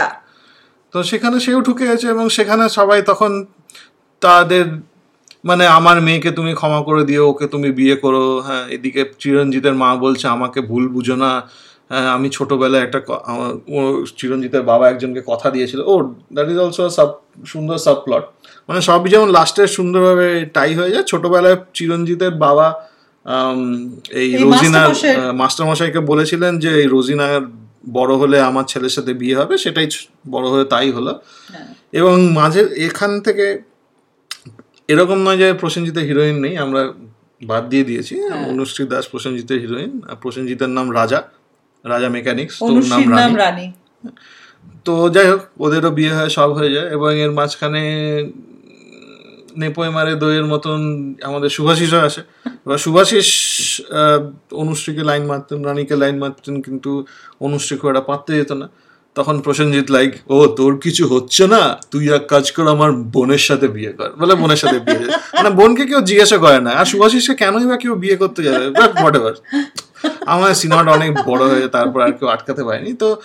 তো 0.93 0.97
সেখানে 1.03 1.37
সেও 1.39 1.59
ঢুকে 1.61 1.85
গেছে 1.87 2.07
এবং 2.09 2.25
সেখানে 2.29 2.63
সবাই 2.69 2.99
তখন 3.01 3.31
তাদের 4.21 4.65
মানে 5.43 5.65
আমার 5.69 5.97
মেয়েকে 6.01 6.31
তুমি 6.31 6.51
ক্ষমা 6.53 6.79
করে 6.83 7.03
দিও 7.05 7.23
ওকে 7.29 7.45
তুমি 7.47 7.69
বিয়ে 7.71 7.95
করো 7.95 8.23
হ্যাঁ 8.39 8.63
এদিকে 8.69 9.01
চিরঞ্জিতের 9.19 9.75
মা 9.75 9.89
বলছে 9.95 10.25
আমাকে 10.27 10.59
ভুল 10.61 10.83
বুঝো 10.87 11.15
না 11.15 11.31
আমি 12.15 12.27
ছোটবেলায় 12.29 12.83
একটা 12.83 12.99
চিরঞ্জিতের 14.17 14.63
বাবা 14.63 14.85
একজনকে 14.87 15.21
কথা 15.27 15.47
দিয়েছিল 15.49 15.79
ও 15.83 15.93
দ্যাট 16.31 16.47
ইজ 16.49 16.57
অলসো 16.57 16.83
সাব 16.89 17.09
সুন্দর 17.45 17.77
সাব 17.77 17.97
প্লট 18.05 18.23
মানে 18.69 18.79
সবই 18.81 19.09
যেমন 19.09 19.29
লাস্টে 19.31 19.63
সুন্দরভাবে 19.77 20.27
টাই 20.53 20.71
হয়ে 20.73 20.91
যায় 20.91 21.05
ছোটবেলায় 21.11 21.57
চিরঞ্জিতের 21.73 22.33
বাবা 22.37 22.67
এই 24.21 24.29
রোজিনার 24.43 24.89
মাস্টারমশাইকে 25.33 26.01
বলেছিলেন 26.11 26.53
যে 26.59 26.69
এই 26.75 26.87
রোজিনার 26.87 27.41
বড় 27.91 28.13
হলে 28.21 28.37
আমার 28.41 28.65
ছেলের 28.65 28.93
সাথে 28.97 29.11
বিয়ে 29.13 29.35
হবে 29.39 29.53
সেটাই 29.57 29.87
বড় 30.29 30.45
হয়ে 30.53 30.65
তাই 30.65 30.89
হলো 30.91 31.11
হ্যাঁ। 31.49 31.67
এবং 31.93 32.15
মাঝে 32.33 32.61
এখান 32.87 33.11
থেকে 33.19 33.45
এরকম 34.89 35.17
নয় 35.25 35.37
যে 35.37 35.47
প্রসেনজিতের 35.53 36.05
হিরোইন 36.09 36.37
নেই 36.45 36.53
আমরা 36.57 36.81
বাদ 37.41 37.63
দিয়ে 37.71 37.85
দিয়েছি 37.89 38.15
হ্যাঁ। 38.19 38.41
অনুশ্রী 38.51 38.83
দাস 38.85 39.05
প্রসেনজিতের 39.07 39.59
হিরোইন 39.59 39.91
আর 40.09 40.17
প্রসেনজিতের 40.23 40.71
নাম 40.77 40.87
রাজা 40.99 41.19
রাজা 41.85 42.09
মেকানিক্স 42.15 42.53
তোর 42.69 42.83
নাম 42.91 43.33
রানী। 43.43 43.65
তো 44.85 44.93
যাই 45.15 45.27
হোক 45.31 45.41
ওদেরও 45.65 45.91
বিয়ে 45.97 46.13
হয় 46.17 46.31
সব 46.37 46.49
হয়ে 46.57 46.71
যায় 46.75 46.87
এবং 46.95 47.09
এর 47.23 47.31
মাঝখানে 47.39 47.83
নেপোয় 49.61 49.91
মারে 49.95 50.13
দইয়ের 50.23 50.47
মতন 50.53 50.79
আমাদের 51.29 51.49
সুভাষিসও 51.57 51.99
আসে। 52.07 52.21
এবার 52.65 52.79
সুভাষিস 52.85 53.29
অনুশ্রীকে 54.63 55.03
লাইন 55.09 55.23
মারতেন 55.31 55.59
রানীকে 55.67 55.95
লাইন 56.01 56.15
মারতেন 56.23 56.55
কিন্তু 56.65 56.91
অনুশ্রী 57.45 57.73
খুব 57.79 57.87
একটা 57.91 58.03
পারতে 58.09 58.31
যেত 58.39 58.51
না। 58.61 58.67
তখন 59.15 59.35
প্রসেনজিৎ 59.45 59.87
লাইক 59.95 60.11
ও 60.35 60.37
তোর 60.59 60.73
কিছু 60.83 61.03
হচ্ছে 61.13 61.43
না? 61.53 61.61
তুই 61.91 62.03
এক 62.17 62.23
কাজ 62.33 62.45
কর 62.55 62.65
আমার 62.75 62.91
বোনের 63.15 63.43
সাথে 63.49 63.67
বিয়ে 63.75 63.91
কর। 63.97 64.09
বলে 64.21 64.33
বোনের 64.41 64.59
সাথে 64.63 64.77
বিয়ে 64.85 65.07
মানে 65.37 65.49
বোনকে 65.59 65.83
কেউ 65.89 65.99
জিজ্ঞাসা 66.09 66.37
করে 66.43 66.59
না। 66.67 66.71
আর 66.79 66.85
সুভাষিসকে 66.91 67.33
কেনই 67.41 67.65
বা 67.71 67.75
কেউ 67.83 67.93
বিয়ে 68.03 68.15
করতে 68.21 68.41
যাবে 68.47 68.65
বাট 68.79 68.91
হোয়াট 68.99 69.15
এভার 69.19 69.35
আমার 70.25 70.53
সিনেমাটা 70.53 70.91
অনেক 70.91 71.13
বড় 71.25 71.45
হয়ে 71.45 71.67
তারপর 71.67 72.01
আর 72.01 72.11
কেউ 72.11 72.27
আটকাতে 72.27 72.63
পারেনি। 72.63 72.93
তো 72.93 73.21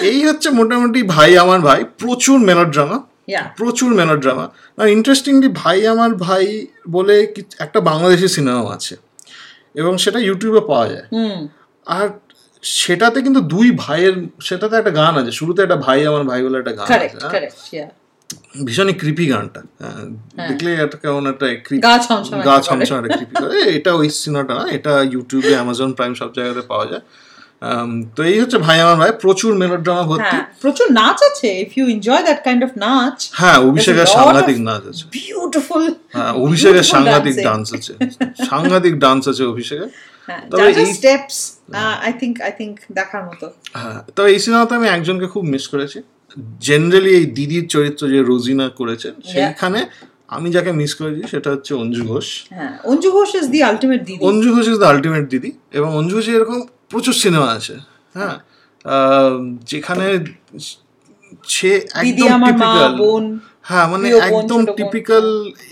এই 0.00 0.26
হচ্ছে 0.26 0.50
মোটামুটি 0.50 1.02
ভাই 1.02 1.38
আমার 1.38 1.60
ভাই 1.60 1.84
প্রচুর 1.98 2.38
মেলোড্রামা. 2.38 3.00
প্রচুর 3.56 3.94
মেলোড্রামা। 3.94 4.48
আর 4.76 4.88
ইন্টারেস্টিংলি 4.88 5.48
ভাই 5.48 5.86
আমার 5.86 6.14
ভাই 6.14 6.66
বলে 6.90 7.26
কি- 7.26 7.44
একটা 7.58 7.80
বাংলাদেশি 7.80 8.28
সিনেমা 8.28 8.74
আছে 8.74 8.96
এবং 9.74 9.98
সেটা 9.98 10.18
ইউটিউবে 10.18 10.60
পাওয়া 10.60 10.88
যায়। 10.88 11.04
আর 11.86 12.08
সেটাতে 12.62 13.22
কিন্তু 13.22 13.40
দুই 13.40 13.70
ভাইয়ের 13.76 14.12
সেটাতে 14.42 14.76
একটা 14.76 14.90
গান 14.90 15.18
আছে 15.22 15.32
শুরুতে 15.32 15.62
একটা 15.62 15.76
ভাই 15.76 16.06
আমার 16.06 16.24
ভাই 16.24 16.42
বলে 16.42 16.58
একটা 16.58 16.72
গান 16.72 16.86
আছে 17.04 17.26
ভীষণই 18.66 18.92
ক্রিপি 18.92 19.26
গানটা। 19.26 19.62
হ্যাঁ, 19.78 20.48
দেখলে 20.48 20.74
একটা 20.74 20.98
কেমন 20.98 21.26
একটা 21.26 21.46
গা 21.82 21.98
ছমছম 21.98 22.38
একটা 22.38 22.50
করে। 22.50 22.62
ছমছম 22.62 23.04
একটা 23.04 23.16
creepy 23.16 23.40
করে। 23.40 23.62
এ, 23.62 23.76
এটা 23.76 23.92
ওই 23.94 24.10
সিনেমাটা 24.10 24.54
না 24.54 24.70
এটা 24.70 25.02
ইউটিউবে 25.02 25.48
অ্যামাজন 25.48 25.92
প্রাইম 25.92 26.14
সব 26.14 26.32
জায়গাতে 26.32 26.60
পাওয়া 26.60 26.86
যায়। 26.86 27.00
তো 28.16 28.22
এই 28.22 28.40
হচ্ছে 28.40 28.58
ভাই 28.58 28.80
আমার 28.80 28.96
ভাই 28.96 29.12
প্রচুর 29.20 29.54
মেলোড্রামা 29.54 30.02
ভর্তি। 30.02 30.22
হ্যাঁ 30.22 30.44
প্রচুর 30.60 30.92
নাচ 30.92 31.22
আছে 31.22 31.60
if 31.60 31.78
you 31.78 31.88
enjoy 31.88 32.22
that 32.22 32.44
kind 32.44 32.64
of 32.64 32.70
নাচ 32.76 33.30
হ্যাঁ 33.32 33.58
অভিষেকের 33.58 34.06
সাংঘাতিক 34.06 34.58
নাচ 34.58 34.88
আছে। 34.88 35.04
বিউটিফুল 35.04 35.94
হ্যাঁ 36.12 36.32
অভিষেকের 36.32 36.82
সাংঘাতিক 36.82 37.44
ডান্স 37.44 37.74
আছে। 37.74 37.94
সাংঘাতিক 38.48 38.98
ডান্স 38.98 39.28
আছে 39.28 39.44
অভিষেকের। 39.44 39.88
হ্যাঁ 40.26 40.40
তবে 40.50 40.62
এই- 40.62 40.94
steps 40.94 41.56
I 41.74 42.12
think 42.20 42.40
I 42.40 42.50
think 42.58 42.80
দেখার 42.92 43.24
মতো। 43.24 43.50
হ্যাঁ 43.72 44.00
তো 44.16 44.26
এই 44.26 44.38
সিনেমাতে 44.38 44.74
আমি 44.74 44.88
একজনকে 44.88 45.26
খুব 45.26 45.44
মিস 45.44 45.68
করেছি। 45.68 46.02
জেনারেলি 46.66 47.12
এই 47.20 47.26
দিদির 47.36 47.66
চরিত্র 47.74 48.02
যে 48.14 48.20
রোজিনা 48.30 48.66
করেছেন 48.80 49.14
সেইখানে 49.32 49.80
আমি 50.36 50.48
যাকে 50.56 50.70
মিস 50.80 50.92
করেছি 51.00 51.22
সেটা 51.32 51.48
হচ্ছে 51.54 51.72
অঞ্জু 51.82 52.02
ঘোষ। 52.10 52.26
হ্যাঁ 52.56 52.72
Anju 52.90 53.08
Ghosh 53.16 53.30
is 53.40 53.46
the 53.54 53.60
ultimate 53.70 54.00
দিদি। 54.08 54.20
Anju 54.30 54.48
Ghosh 54.54 54.66
is 54.72 54.76
the 54.82 54.88
ultimate 54.92 55.24
দিদি 55.32 55.50
এবং 55.78 55.90
অঞ্জু 56.00 56.14
ঘোষের 56.18 56.34
এরকম 56.38 56.58
প্রচুর 56.90 57.14
সিনেমা 57.24 57.48
আছে 57.58 57.74
হ্যাঁ। 58.14 58.36
যেখানে 59.72 60.06
সে 61.54 61.70
একদম 62.02 62.28
টিপিক্যাল 62.48 62.92
হ্যাঁ 63.68 63.86
মানে 63.92 64.06
একদম 64.28 64.60
টিপিক্যাল 64.78 65.26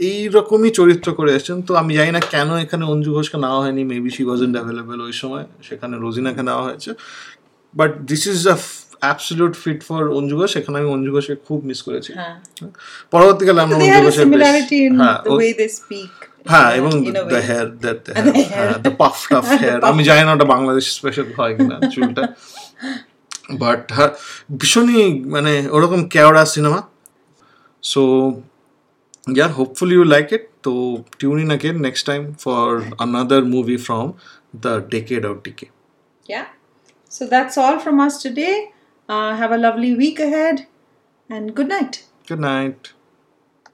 এই 0.08 0.18
রকমই 0.36 0.70
চরিত্র 0.80 1.08
করে 1.18 1.30
এসেছেন। 1.36 1.58
তো 1.68 1.72
আমি 1.80 1.92
জানি 1.98 2.10
না 2.16 2.20
কেন 2.34 2.48
এখানে 2.64 2.84
অঞ্জু 2.92 3.10
ঘোষকে 3.16 3.38
নেওয়া 3.44 3.60
হয়নি 3.64 3.82
মেবি 3.92 4.10
শি 4.16 4.22
ওয়াজেন্ট 4.28 4.54
অ্যাভেলেবেল 4.58 4.98
ওই 5.08 5.14
সময় 5.22 5.44
সেখানে 5.68 5.94
রোজিনাকে 6.04 6.42
নেওয়া 6.48 6.62
হয়েছে। 6.68 6.90
But 7.74 7.90
this 8.10 8.22
is 8.32 8.40
a 8.54 8.56
absolute 9.00 9.56
fit 9.56 9.82
for 9.82 10.08
Anju 10.14 10.36
Ghosh 10.36 10.56
এখানে 10.56 10.78
আমি 10.78 10.88
অঞ্জু 10.88 11.12
ঘোষকে 11.12 11.36
খুব 11.36 11.64
মিস 11.64 11.82
করেছি। 11.82 12.12
হ্যাঁ। 12.12 12.40
পরবর্তীকালে 13.10 13.60
আমরা 13.60 13.76
অঞ্জু 13.76 14.00
ঘোষের 14.02 14.26
হ্যাঁ 14.96 15.22
the 15.22 15.30
O- 15.30 15.38
way 15.38 15.52
they 15.52 15.68
speak 15.68 16.28
হ্যাঁ 16.48 16.70
এবং 16.72 17.04
দ্য 17.12 17.34
হেয়ার 17.34 17.78
দ্যাট. 17.78 18.10
হ্যাঁ 18.10 18.78
দ্য 18.78 18.90
পাফ 18.98 19.28
টাফ 19.28 19.46
হেয়ার 19.50 19.84
আমি 19.84 20.04
জানি 20.04 20.24
না 20.24 20.32
ওটা 20.32 20.44
বাংলাদেশ 20.44 20.96
স্পেশাল 20.96 21.32
হয় 21.36 21.56
কিনা 21.56 21.88
চুলটা। 21.88 22.22
বাট 23.52 23.92
হ্যাঁ 23.92 24.08
ভীষণই 24.60 25.20
মানে 25.24 25.68
ওরকম 25.70 26.08
কেওড়া 26.08 26.44
cinema 26.44 26.82
so 27.82 28.32
hopefully 29.56 29.94
you 29.94 30.04
like 30.04 30.32
it 30.32 30.48
তো 30.62 31.02
again 31.48 31.76
next 31.78 32.02
time 32.02 32.24
for 32.44 32.82
another 32.98 33.40
movie 33.54 33.80
from 33.88 34.06
the 34.62 34.72
decade 34.94 35.24
of 35.24 35.34
decay. 35.48 35.70
Yeah. 36.30 36.46
So 37.10 37.22
that's 37.26 37.54
all 37.58 37.76
from 37.78 37.96
us 38.06 38.14
today. 38.26 38.56
Uh, 39.10 39.34
have 39.34 39.50
a 39.50 39.58
lovely 39.58 39.94
week 39.94 40.20
ahead 40.20 40.66
and 41.28 41.54
good 41.54 41.68
night. 41.68 42.04
Good 42.26 42.38
night 42.40 42.92